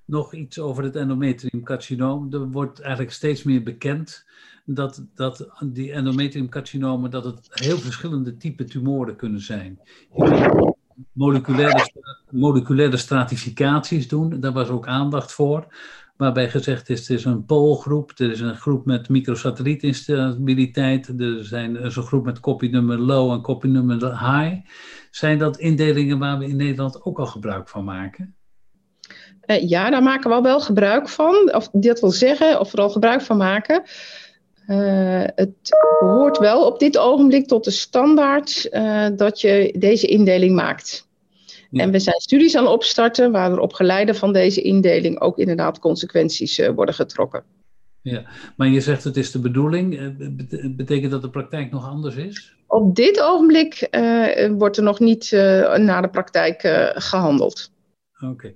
nog 0.05 0.35
iets 0.35 0.59
over 0.59 0.85
het 0.85 0.97
endometriumcarcinoom. 0.97 2.33
Er 2.33 2.51
wordt 2.51 2.81
eigenlijk 2.81 3.13
steeds 3.13 3.43
meer 3.43 3.63
bekend 3.63 4.27
dat, 4.65 5.07
dat 5.15 5.49
die 5.65 5.93
endometriumcarcinomen 5.93 7.11
dat 7.11 7.25
het 7.25 7.49
heel 7.51 7.79
verschillende 7.79 8.37
type 8.37 8.65
tumoren 8.65 9.17
kunnen 9.17 9.41
zijn. 9.41 9.81
Moleculaire, 11.13 11.91
moleculaire 12.31 12.97
stratificaties 12.97 14.09
doen, 14.09 14.41
daar 14.41 14.53
was 14.53 14.69
ook 14.69 14.87
aandacht 14.87 15.33
voor. 15.33 15.67
Waarbij 16.17 16.51
gezegd 16.51 16.89
is, 16.89 17.01
het 17.01 17.19
is 17.19 17.25
een 17.25 17.45
poolgroep, 17.45 18.13
er 18.17 18.31
is 18.31 18.41
een 18.41 18.57
groep 18.57 18.87
met 18.87 19.09
microsatellietinstabiliteit, 19.09 21.21
er 21.21 21.45
zijn, 21.45 21.77
er 21.77 21.85
is 21.85 21.97
een 21.97 22.03
groep 22.03 22.25
met 22.25 22.41
kopienummer 22.41 22.99
low 22.99 23.33
en 23.33 23.43
kopienummer 23.43 24.01
high. 24.01 24.69
Zijn 25.11 25.39
dat 25.39 25.59
indelingen 25.59 26.19
waar 26.19 26.39
we 26.39 26.47
in 26.47 26.57
Nederland 26.57 27.03
ook 27.03 27.19
al 27.19 27.27
gebruik 27.27 27.69
van 27.69 27.85
maken? 27.85 28.36
Uh, 29.47 29.69
ja, 29.69 29.91
daar 29.91 30.03
maken 30.03 30.31
we 30.31 30.37
al 30.37 30.43
wel 30.43 30.61
gebruik 30.61 31.09
van. 31.09 31.55
Of 31.55 31.69
dat 31.73 32.01
wil 32.01 32.11
zeggen, 32.11 32.61
of 32.61 32.71
vooral 32.71 32.91
gebruik 32.91 33.21
van 33.21 33.37
maken. 33.37 33.83
Uh, 34.69 35.25
het 35.35 35.71
behoort 36.01 36.39
wel 36.39 36.67
op 36.67 36.79
dit 36.79 36.99
ogenblik 36.99 37.47
tot 37.47 37.65
de 37.65 37.71
standaard 37.71 38.69
uh, 38.71 39.07
dat 39.17 39.41
je 39.41 39.75
deze 39.79 40.07
indeling 40.07 40.55
maakt. 40.55 41.09
Ja. 41.71 41.83
En 41.83 41.91
we 41.91 41.99
zijn 41.99 42.21
studies 42.21 42.57
aan 42.57 42.65
het 42.65 42.73
opstarten 42.73 43.33
waar 43.33 43.53
er 43.53 43.59
op 43.59 43.73
geleide 43.73 44.15
van 44.15 44.33
deze 44.33 44.63
indeling 44.63 45.21
ook 45.21 45.39
inderdaad 45.39 45.79
consequenties 45.79 46.67
worden 46.75 46.95
getrokken. 46.95 47.45
Ja, 48.03 48.25
maar 48.57 48.69
je 48.69 48.81
zegt 48.81 49.05
het 49.05 49.17
is 49.17 49.31
de 49.31 49.39
bedoeling. 49.39 50.15
Betekent 50.77 51.11
dat 51.11 51.23
de 51.23 51.31
praktijk 51.31 51.71
nog 51.71 51.89
anders 51.89 52.17
is? 52.17 52.55
Op 52.67 52.95
dit 52.95 53.21
ogenblik 53.21 53.89
wordt 54.59 54.77
er 54.77 54.83
nog 54.83 55.01
niet 55.01 55.31
naar 55.77 56.03
de 56.03 56.11
praktijk 56.11 56.61
gehandeld. 56.95 57.71
Oké. 58.21 58.55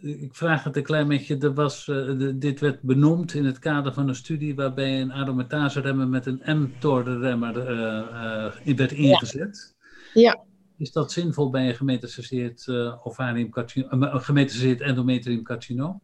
Ik 0.00 0.34
vraag 0.34 0.64
het 0.64 0.76
een 0.76 0.82
klein 0.82 1.08
beetje. 1.08 1.38
Er 1.38 1.54
was, 1.54 1.86
uh, 1.86 2.30
dit 2.34 2.60
werd 2.60 2.82
benoemd 2.82 3.34
in 3.34 3.44
het 3.44 3.58
kader 3.58 3.92
van 3.92 4.08
een 4.08 4.14
studie 4.14 4.54
waarbij 4.54 5.00
een 5.00 5.12
aromatase-remmer 5.12 6.08
met 6.08 6.26
een 6.26 6.42
mTOR-remmer 6.44 7.56
uh, 7.56 8.62
uh, 8.66 8.76
werd 8.76 8.92
ingezet. 8.92 9.76
Ja. 10.14 10.44
Is 10.76 10.92
dat 10.92 11.12
zinvol 11.12 11.50
bij 11.50 11.68
een 11.68 11.74
gemetastaseerd 11.74 12.66
uh, 12.66 13.06
ovarium 13.06 13.48
gemetastaseerd 13.52 14.80
endometrium 14.80 15.42
carcinoom? 15.42 16.02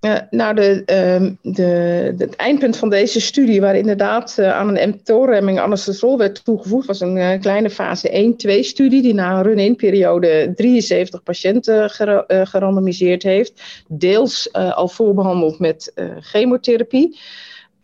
Uh, 0.00 0.16
nou, 0.30 0.54
de, 0.54 0.82
uh, 0.86 1.52
de, 1.54 1.62
het 2.18 2.36
eindpunt 2.36 2.76
van 2.76 2.90
deze 2.90 3.20
studie, 3.20 3.60
waar 3.60 3.76
inderdaad 3.76 4.36
uh, 4.40 4.52
aan 4.52 4.76
een 4.76 4.88
mTOR-remming 4.88 5.58
anastrozol 5.58 6.18
werd 6.18 6.44
toegevoegd, 6.44 6.86
was 6.86 7.00
een 7.00 7.16
uh, 7.16 7.40
kleine 7.40 7.70
fase 7.70 8.34
1-2-studie 8.34 9.02
die 9.02 9.14
na 9.14 9.36
een 9.36 9.42
run-in 9.42 9.76
periode 9.76 10.52
73 10.56 11.22
patiënten 11.22 11.90
ger 11.90 12.24
gerandomiseerd 12.26 13.22
heeft, 13.22 13.84
deels 13.88 14.52
al 14.52 14.88
voorbehandeld 14.88 15.58
met 15.58 15.92
chemotherapie. 16.20 17.18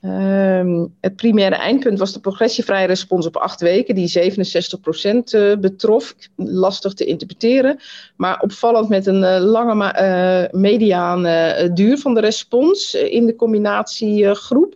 Ehm, 0.04 0.86
het 1.00 1.16
primaire 1.16 1.54
eindpunt 1.54 1.98
was 1.98 2.12
de 2.12 2.20
progressievrije 2.20 2.86
respons 2.86 3.26
op 3.26 3.36
acht 3.36 3.60
weken, 3.60 3.94
die 3.94 4.08
67% 4.08 5.34
uh, 5.34 5.56
betrof. 5.56 6.14
Lastig 6.36 6.94
te 6.94 7.04
interpreteren, 7.04 7.78
maar 8.16 8.40
opvallend 8.40 8.88
met 8.88 9.06
een 9.06 9.22
uh, 9.22 9.38
lange 9.40 10.50
uh, 10.52 11.74
duur 11.74 11.98
van 11.98 12.14
de 12.14 12.20
respons 12.20 12.94
in 12.94 13.26
de 13.26 13.36
combinatiegroep. 13.36 14.74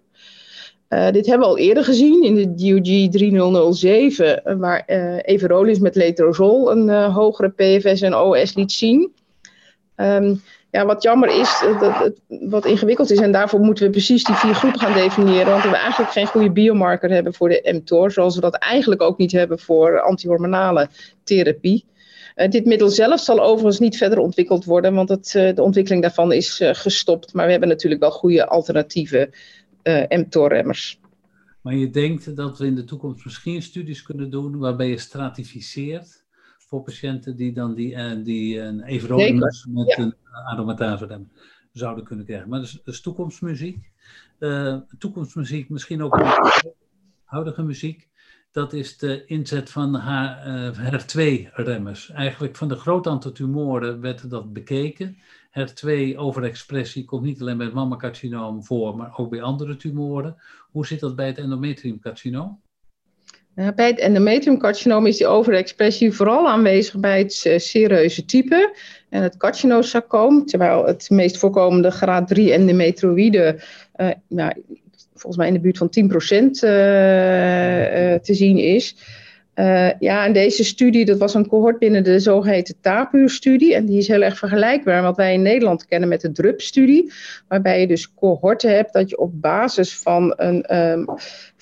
dit 0.88 1.26
hebben 1.26 1.46
we 1.46 1.54
al 1.54 1.58
eerder 1.58 1.84
gezien 1.84 2.22
in 2.22 2.34
de 2.34 2.54
DUG 2.54 3.10
3007, 3.10 4.58
waar 4.58 4.84
everolimus 5.22 5.78
met 5.78 5.96
letrozol 5.96 6.70
een 6.70 7.12
hogere 7.12 7.48
PFS 7.48 8.00
en 8.00 8.16
OS 8.16 8.54
liet 8.54 8.72
zien. 8.72 9.12
Um, 9.96 10.42
ja, 10.70 10.86
wat 10.86 11.02
jammer 11.02 11.40
is, 11.40 11.62
eh, 11.64 11.80
dat 11.80 11.98
het 11.98 12.20
wat 12.50 12.66
ingewikkeld 12.66 13.10
is. 13.10 13.18
En 13.18 13.32
daarvoor 13.32 13.60
moeten 13.60 13.84
we 13.84 13.90
precies 13.90 14.24
die 14.24 14.34
vier 14.34 14.54
groepen 14.54 14.80
gaan 14.80 14.92
definiëren. 14.92 15.50
Want 15.52 15.62
we 15.62 15.76
eigenlijk 15.76 16.12
geen 16.12 16.26
goede 16.26 16.50
biomarker 16.50 17.10
hebben 17.10 17.34
voor 17.34 17.48
de 17.48 17.80
mTOR. 17.82 18.10
Zoals 18.10 18.34
we 18.34 18.40
dat 18.40 18.54
eigenlijk 18.54 19.02
ook 19.02 19.18
niet 19.18 19.32
hebben 19.32 19.58
voor 19.58 20.00
antihormonale 20.00 20.88
therapie. 21.22 21.84
Uh, 22.36 22.48
dit 22.48 22.64
middel 22.64 22.88
zelf 22.88 23.20
zal 23.20 23.40
overigens 23.40 23.78
niet 23.78 23.96
verder 23.96 24.18
ontwikkeld 24.18 24.64
worden. 24.64 24.94
Want 24.94 25.08
het, 25.08 25.34
uh, 25.36 25.54
de 25.54 25.62
ontwikkeling 25.62 26.02
daarvan 26.02 26.32
is 26.32 26.60
gestopt. 26.62 27.32
Maar 27.32 27.44
we 27.44 27.50
hebben 27.50 27.68
natuurlijk 27.68 28.00
wel 28.00 28.10
goede 28.10 28.46
alternatieve 28.46 29.30
mTOR-remmers. 30.08 31.00
Maar 31.62 31.74
je 31.74 31.90
denkt 31.90 32.36
dat 32.36 32.58
we 32.58 32.66
in 32.66 32.74
de 32.74 32.84
toekomst 32.84 33.24
misschien 33.24 33.62
studies 33.62 34.02
kunnen 34.02 34.30
doen 34.30 34.58
waarbij 34.58 34.88
je 34.88 34.98
stratificeert 34.98 36.24
voor 36.68 36.82
patiënten 36.82 37.36
die 37.36 37.52
dan 37.52 37.74
die, 37.74 37.92
uh, 37.94 38.24
die 38.24 38.60
een 38.60 38.82
everolimus 38.82 39.66
met 39.68 39.98
een 39.98 40.14
aromatase 40.46 41.26
zouden 41.72 42.04
kunnen 42.04 42.24
krijgen. 42.24 42.48
Maar 42.48 42.60
dat 42.60 42.80
is, 42.84 43.00
toekomstmuziek. 43.00 43.90
Uh, 44.38 44.76
toekomstmuziek, 44.98 45.68
misschien 45.68 46.02
ook 46.02 46.20
huidige 47.24 47.62
muziek. 47.62 48.08
Dat 48.50 48.72
is 48.72 48.98
de 48.98 49.24
inzet 49.24 49.70
van 49.70 50.00
HER2-remmers. 50.74 52.10
Eigenlijk 52.10 52.56
van 52.56 52.68
de 52.68 52.76
groot 52.76 53.06
aantal 53.06 53.32
tumoren 53.32 54.00
werd 54.00 54.30
dat 54.30 54.52
bekeken. 54.52 55.16
HER2-overexpressie 55.50 57.04
komt 57.04 57.22
niet 57.22 57.40
alleen 57.40 57.56
bij 57.56 57.66
het 57.66 57.74
mammacarcinoom 57.74 58.64
voor, 58.64 58.96
maar 58.96 59.18
ook 59.18 59.30
bij 59.30 59.42
andere 59.42 59.76
tumoren. 59.76 60.36
Hoe 60.70 60.86
zit 60.86 61.00
dat 61.00 61.16
bij 61.16 61.26
het 61.26 61.38
endometriumcarcinoom? 61.38 62.60
Bij 63.74 63.86
het 63.86 63.98
endometriumcarcinoom 63.98 65.06
is 65.06 65.16
die 65.16 65.26
overexpressie 65.26 66.12
vooral 66.12 66.48
aanwezig 66.48 67.00
bij 67.00 67.18
het 67.18 67.44
uh, 67.46 67.58
serieuze 67.58 68.24
type 68.24 68.74
en 69.08 69.22
het 69.22 69.36
carcinosarcoom, 69.36 70.46
terwijl 70.46 70.86
het 70.86 71.10
meest 71.10 71.38
voorkomende 71.38 71.90
graad 71.90 72.28
3 72.28 72.52
endometrioïde 72.52 73.60
uh, 73.96 74.08
nou, 74.28 74.52
volgens 75.14 75.36
mij 75.36 75.46
in 75.46 75.52
de 75.52 75.60
buurt 75.60 75.78
van 75.78 75.90
10% 76.00 76.00
uh, 76.00 76.42
uh, 78.12 78.18
te 78.18 78.34
zien 78.34 78.58
is. 78.58 78.96
Ja, 79.98 80.24
en 80.24 80.32
deze 80.32 80.64
studie, 80.64 81.04
dat 81.04 81.18
was 81.18 81.34
een 81.34 81.48
cohort 81.48 81.78
binnen 81.78 82.04
de 82.04 82.20
zogeheten 82.20 82.74
TAPUR-studie. 82.80 83.74
En 83.74 83.86
die 83.86 83.98
is 83.98 84.08
heel 84.08 84.22
erg 84.22 84.38
vergelijkbaar 84.38 85.02
wat 85.02 85.16
wij 85.16 85.32
in 85.32 85.42
Nederland 85.42 85.86
kennen 85.86 86.08
met 86.08 86.20
de 86.20 86.32
DRUP-studie. 86.32 87.12
Waarbij 87.48 87.80
je 87.80 87.86
dus 87.86 88.14
cohorten 88.14 88.74
hebt 88.74 88.92
dat 88.92 89.10
je 89.10 89.18
op 89.18 89.40
basis 89.40 89.98
van 89.98 90.34
een, 90.36 90.76
um, 90.76 91.06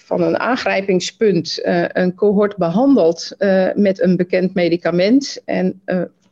van 0.07 0.23
een 0.23 0.39
aangrijpingspunt 0.39 1.61
uh, 1.65 1.85
een 1.89 2.15
cohort 2.15 2.57
behandelt 2.57 3.35
uh, 3.39 3.69
met 3.75 4.01
een 4.01 4.17
bekend 4.17 4.55
medicament. 4.55 5.43
En 5.45 5.81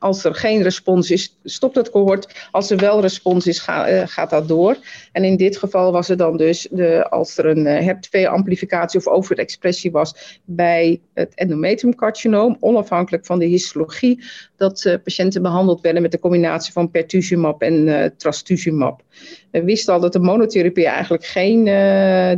als 0.05 0.25
er 0.25 0.35
geen 0.35 0.63
respons 0.63 1.11
is, 1.11 1.39
stopt 1.45 1.75
het 1.75 1.91
cohort. 1.91 2.49
Als 2.51 2.71
er 2.71 2.77
wel 2.77 3.01
respons 3.01 3.47
is, 3.47 3.69
uh, 3.69 4.03
gaat 4.07 4.31
dat 4.31 4.49
door. 4.49 4.77
En 5.13 5.25
in 5.25 5.37
dit 5.37 5.57
geval 5.57 5.93
was 5.93 6.09
er 6.09 6.17
dan 6.17 6.37
dus, 6.37 6.69
de, 6.71 7.09
als 7.09 7.39
er 7.39 7.47
een 7.47 7.67
uh, 7.67 7.89
HER2-amplificatie 7.89 8.99
of 8.99 9.07
overexpressie 9.07 9.91
was 9.91 10.41
bij 10.45 11.01
het 11.15 11.35
endometriumcarcinoom, 11.35 12.57
onafhankelijk 12.61 13.27
van 13.27 13.39
de 13.39 13.45
histologie, 13.45 14.25
dat 14.57 14.85
uh, 14.85 14.95
patiënten 15.05 15.43
behandeld 15.43 15.81
werden 15.81 16.03
met 16.03 16.13
de 16.13 16.19
combinatie 16.19 16.73
van 16.73 16.91
pertuzumab 16.91 17.63
en 17.63 18.13
trastuzumab. 18.17 19.03
We 19.51 19.65
wisten 19.65 19.95
al 19.95 20.01
dat 20.01 20.13
de 20.13 20.21
monotherapie 20.21 20.87
eigenlijk 20.87 21.25
geen 21.25 21.65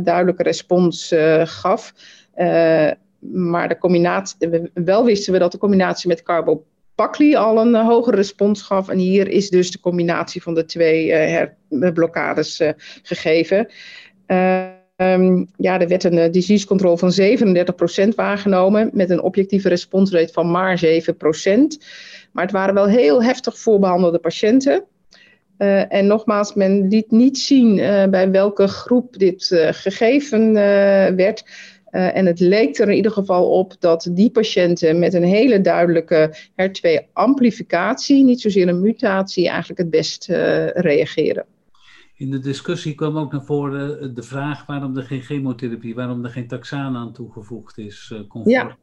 duidelijke 0.03 0.43
respons 0.43 1.15
gaf. 1.43 1.93
maar 3.19 3.67
de 3.67 3.77
combinatie, 3.79 4.69
wel 4.73 5.05
wisten 5.05 5.33
we 5.33 5.39
dat 5.39 5.51
de 5.51 5.57
combinatie 5.57 6.07
met 6.07 6.23
carbo 6.23 6.63
Pakli 6.97 7.35
al 7.35 7.59
een 7.59 7.73
uh, 7.73 7.87
hogere 7.87 8.15
respons 8.15 8.61
gaf. 8.61 8.89
En 8.89 8.97
hier 8.97 9.27
is 9.27 9.49
dus 9.49 9.71
de 9.71 9.79
combinatie 9.79 10.41
van 10.41 10.53
de 10.53 10.65
twee 10.65 11.07
uh, 11.69 11.91
blokkades 11.93 12.59
uh, 12.59 12.69
gegeven. 13.03 13.67
Um, 14.95 15.47
ja, 15.57 15.79
er 15.79 15.87
werd 15.87 16.03
een 16.03 16.31
disease 16.31 16.67
control 16.67 16.97
van 16.97 17.11
37% 18.05 18.07
waargenomen 18.15 18.89
met 18.93 19.09
een 19.09 19.21
objectieve 19.21 19.69
responsrate 19.69 20.33
van 20.33 20.51
maar 20.51 20.85
7%. 20.85 20.89
Maar 22.31 22.43
het 22.43 22.51
waren 22.51 22.73
wel 22.73 22.87
heel 22.87 23.23
heftig 23.23 23.59
voorbehandelde 23.59 24.19
patiënten. 24.19 24.83
Uh, 25.57 25.93
en 25.93 26.07
nogmaals, 26.07 26.53
men 26.53 26.87
liet 26.87 27.11
niet 27.11 27.37
zien 27.37 27.77
uh, 27.77 28.05
bij 28.05 28.31
welke 28.31 28.67
groep 28.67 29.17
dit 29.17 29.49
uh, 29.53 29.67
gegeven 29.71 30.53
werd. 31.15 31.43
Uh, 31.91 32.15
en 32.17 32.25
het 32.25 32.39
leek 32.39 32.77
er 32.77 32.89
in 32.89 32.95
ieder 32.95 33.11
geval 33.11 33.51
op 33.51 33.75
dat 33.79 34.09
die 34.11 34.29
patiënten 34.31 34.99
met 34.99 35.13
een 35.13 35.23
hele 35.23 35.61
duidelijke 35.61 36.37
HER2-amplificatie, 36.51 38.23
niet 38.23 38.41
zozeer 38.41 38.67
een 38.67 38.81
mutatie, 38.81 39.47
eigenlijk 39.47 39.79
het 39.79 39.89
best 39.89 40.29
uh, 40.29 40.67
reageren. 40.69 41.45
In 42.15 42.31
de 42.31 42.39
discussie 42.39 42.95
kwam 42.95 43.17
ook 43.17 43.31
naar 43.31 43.43
voren 43.43 43.99
eh, 43.99 44.09
de 44.13 44.23
vraag 44.23 44.65
waarom 44.65 44.97
er 44.97 45.03
geen 45.03 45.21
chemotherapie, 45.21 45.95
waarom 45.95 46.23
er 46.23 46.29
geen 46.29 46.47
taxaan 46.47 46.95
aan 46.95 47.13
toegevoegd 47.13 47.77
is. 47.77 48.13
conform 48.27 48.49
ja. 48.49 48.77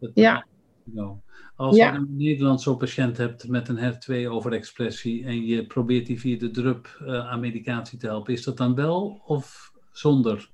Het, 0.00 0.10
ja. 0.14 0.46
Als 1.56 1.76
ja. 1.76 1.92
je 1.92 1.98
in 1.98 2.16
Nederland 2.16 2.60
zo'n 2.60 2.76
patiënt 2.76 3.16
hebt 3.16 3.48
met 3.48 3.68
een 3.68 3.78
HER2-overexpressie 3.78 5.24
en 5.24 5.44
je 5.44 5.66
probeert 5.66 6.06
die 6.06 6.20
via 6.20 6.38
de 6.38 6.50
drup 6.50 6.98
uh, 7.02 7.30
aan 7.30 7.40
medicatie 7.40 7.98
te 7.98 8.06
helpen, 8.06 8.32
is 8.32 8.44
dat 8.44 8.56
dan 8.56 8.74
wel 8.74 9.22
of 9.24 9.72
zonder 9.92 10.50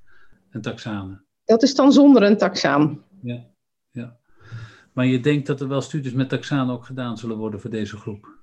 een 0.50 0.60
taxane? 0.60 1.26
Dat 1.48 1.62
is 1.62 1.74
dan 1.74 1.92
zonder 1.92 2.22
een 2.22 2.36
taxaan. 2.36 3.02
Ja, 3.22 3.46
ja. 3.90 4.16
Maar 4.92 5.06
je 5.06 5.20
denkt 5.20 5.46
dat 5.46 5.60
er 5.60 5.68
wel 5.68 5.80
studies 5.80 6.12
met 6.12 6.28
taxaan 6.28 6.70
ook 6.70 6.84
gedaan 6.84 7.18
zullen 7.18 7.36
worden 7.36 7.60
voor 7.60 7.70
deze 7.70 7.96
groep? 7.96 8.38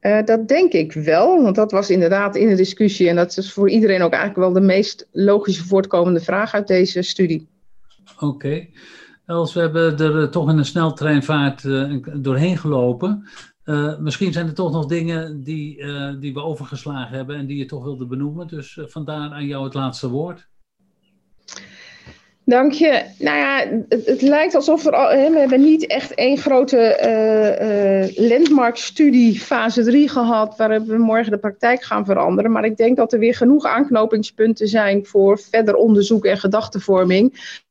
Uh, 0.00 0.24
dat 0.24 0.48
denk 0.48 0.72
ik 0.72 0.92
wel, 0.92 1.42
want 1.42 1.54
dat 1.54 1.70
was 1.70 1.90
inderdaad 1.90 2.36
in 2.36 2.48
de 2.48 2.54
discussie 2.54 3.08
en 3.08 3.16
dat 3.16 3.36
is 3.36 3.52
voor 3.52 3.70
iedereen 3.70 4.02
ook 4.02 4.12
eigenlijk 4.12 4.40
wel 4.40 4.52
de 4.52 4.66
meest 4.66 5.08
logische 5.12 5.64
voortkomende 5.64 6.20
vraag 6.20 6.54
uit 6.54 6.66
deze 6.66 7.02
studie. 7.02 7.48
Oké. 8.14 8.24
Okay. 8.24 8.72
Els, 9.26 9.54
we 9.54 9.60
hebben 9.60 9.98
er 9.98 10.22
uh, 10.22 10.28
toch 10.28 10.50
in 10.50 10.58
een 10.58 10.64
sneltreinvaart 10.64 11.62
uh, 11.64 11.96
doorheen 12.16 12.58
gelopen. 12.58 13.28
misschien 13.98 14.32
zijn 14.32 14.46
er 14.46 14.54
toch 14.54 14.72
nog 14.72 14.86
dingen 14.86 15.42
die, 15.42 15.84
die 16.18 16.34
we 16.34 16.42
overgeslagen 16.42 17.16
hebben 17.16 17.36
en 17.36 17.46
die 17.46 17.56
je 17.56 17.66
toch 17.66 17.84
wilde 17.84 18.06
benoemen. 18.06 18.46
Dus 18.46 18.78
vandaar 18.82 19.30
aan 19.30 19.46
jou 19.46 19.64
het 19.64 19.74
laatste 19.74 20.08
woord. 20.08 20.52
Dank 22.46 22.72
je. 22.72 23.02
Nou 23.18 23.38
ja, 23.38 23.82
het, 23.88 24.06
het 24.06 24.22
lijkt 24.22 24.54
alsof 24.54 24.86
er 24.86 24.92
al, 24.92 25.08
hè, 25.08 25.30
we 25.30 25.38
hebben 25.38 25.60
niet 25.60 25.86
echt 25.86 26.14
één 26.14 26.38
grote 26.38 26.98
uh, 27.02 28.02
uh, 28.18 28.28
landmark-studie 28.28 29.40
fase 29.40 29.84
3 29.84 30.08
gehad, 30.08 30.56
waar 30.56 30.84
we 30.84 30.98
morgen 30.98 31.30
de 31.30 31.38
praktijk 31.38 31.82
gaan 31.82 32.04
veranderen. 32.04 32.52
Maar 32.52 32.64
ik 32.64 32.76
denk 32.76 32.96
dat 32.96 33.12
er 33.12 33.18
weer 33.18 33.34
genoeg 33.34 33.64
aanknopingspunten 33.66 34.68
zijn 34.68 35.06
voor 35.06 35.38
verder 35.38 35.74
onderzoek 35.74 36.24
en 36.24 36.38
gedachtenvorming. 36.38 37.62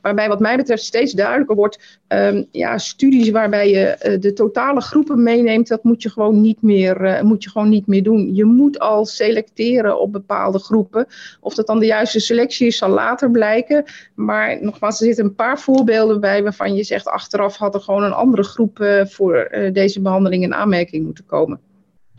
Waarbij 0.00 0.28
wat 0.28 0.40
mij 0.40 0.56
betreft 0.56 0.82
steeds 0.82 1.12
duidelijker 1.12 1.56
wordt, 1.56 2.00
um, 2.08 2.46
ja, 2.50 2.78
studies 2.78 3.30
waarbij 3.30 3.70
je 3.70 3.96
uh, 4.02 4.20
de 4.20 4.32
totale 4.32 4.80
groepen 4.80 5.22
meeneemt, 5.22 5.68
dat 5.68 5.84
moet 5.84 6.02
je 6.02 6.10
gewoon 6.10 6.40
niet 6.40 6.62
meer, 6.62 7.04
uh, 7.04 7.20
moet 7.20 7.42
je 7.42 7.50
gewoon 7.50 7.68
niet 7.68 7.86
meer 7.86 8.02
doen. 8.02 8.34
Je 8.34 8.44
moet 8.44 8.78
al 8.78 9.04
selecteren 9.04 10.00
op 10.00 10.12
bepaalde 10.12 10.58
groepen. 10.58 11.06
Of 11.40 11.54
dat 11.54 11.66
dan 11.66 11.78
de 11.78 11.86
juiste 11.86 12.20
selectie 12.20 12.66
is, 12.66 12.76
zal 12.76 12.88
later 12.88 13.30
blijken. 13.30 13.84
Maar 14.14 14.62
nogmaals, 14.62 15.00
er 15.00 15.06
zitten 15.06 15.24
een 15.24 15.34
paar 15.34 15.60
voorbeelden 15.60 16.20
bij 16.20 16.42
waarvan 16.42 16.74
je 16.74 16.84
zegt, 16.84 17.06
achteraf 17.06 17.56
had 17.56 17.74
er 17.74 17.80
gewoon 17.80 18.02
een 18.02 18.12
andere 18.12 18.42
groep 18.42 18.78
uh, 18.78 19.04
voor 19.04 19.68
deze 19.72 20.00
behandeling 20.00 20.42
in 20.42 20.54
aanmerking 20.54 21.04
moeten 21.04 21.26
komen. 21.26 21.60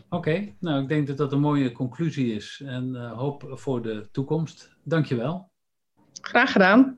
Oké, 0.09 0.29
okay, 0.29 0.55
nou 0.59 0.81
ik 0.81 0.87
denk 0.87 1.07
dat 1.07 1.17
dat 1.17 1.31
een 1.31 1.39
mooie 1.39 1.71
conclusie 1.71 2.35
is 2.35 2.61
en 2.65 2.95
hoop 2.95 3.45
voor 3.49 3.81
de 3.81 4.07
toekomst. 4.11 4.75
Dankjewel. 4.83 5.51
Graag 6.21 6.51
gedaan. 6.51 6.97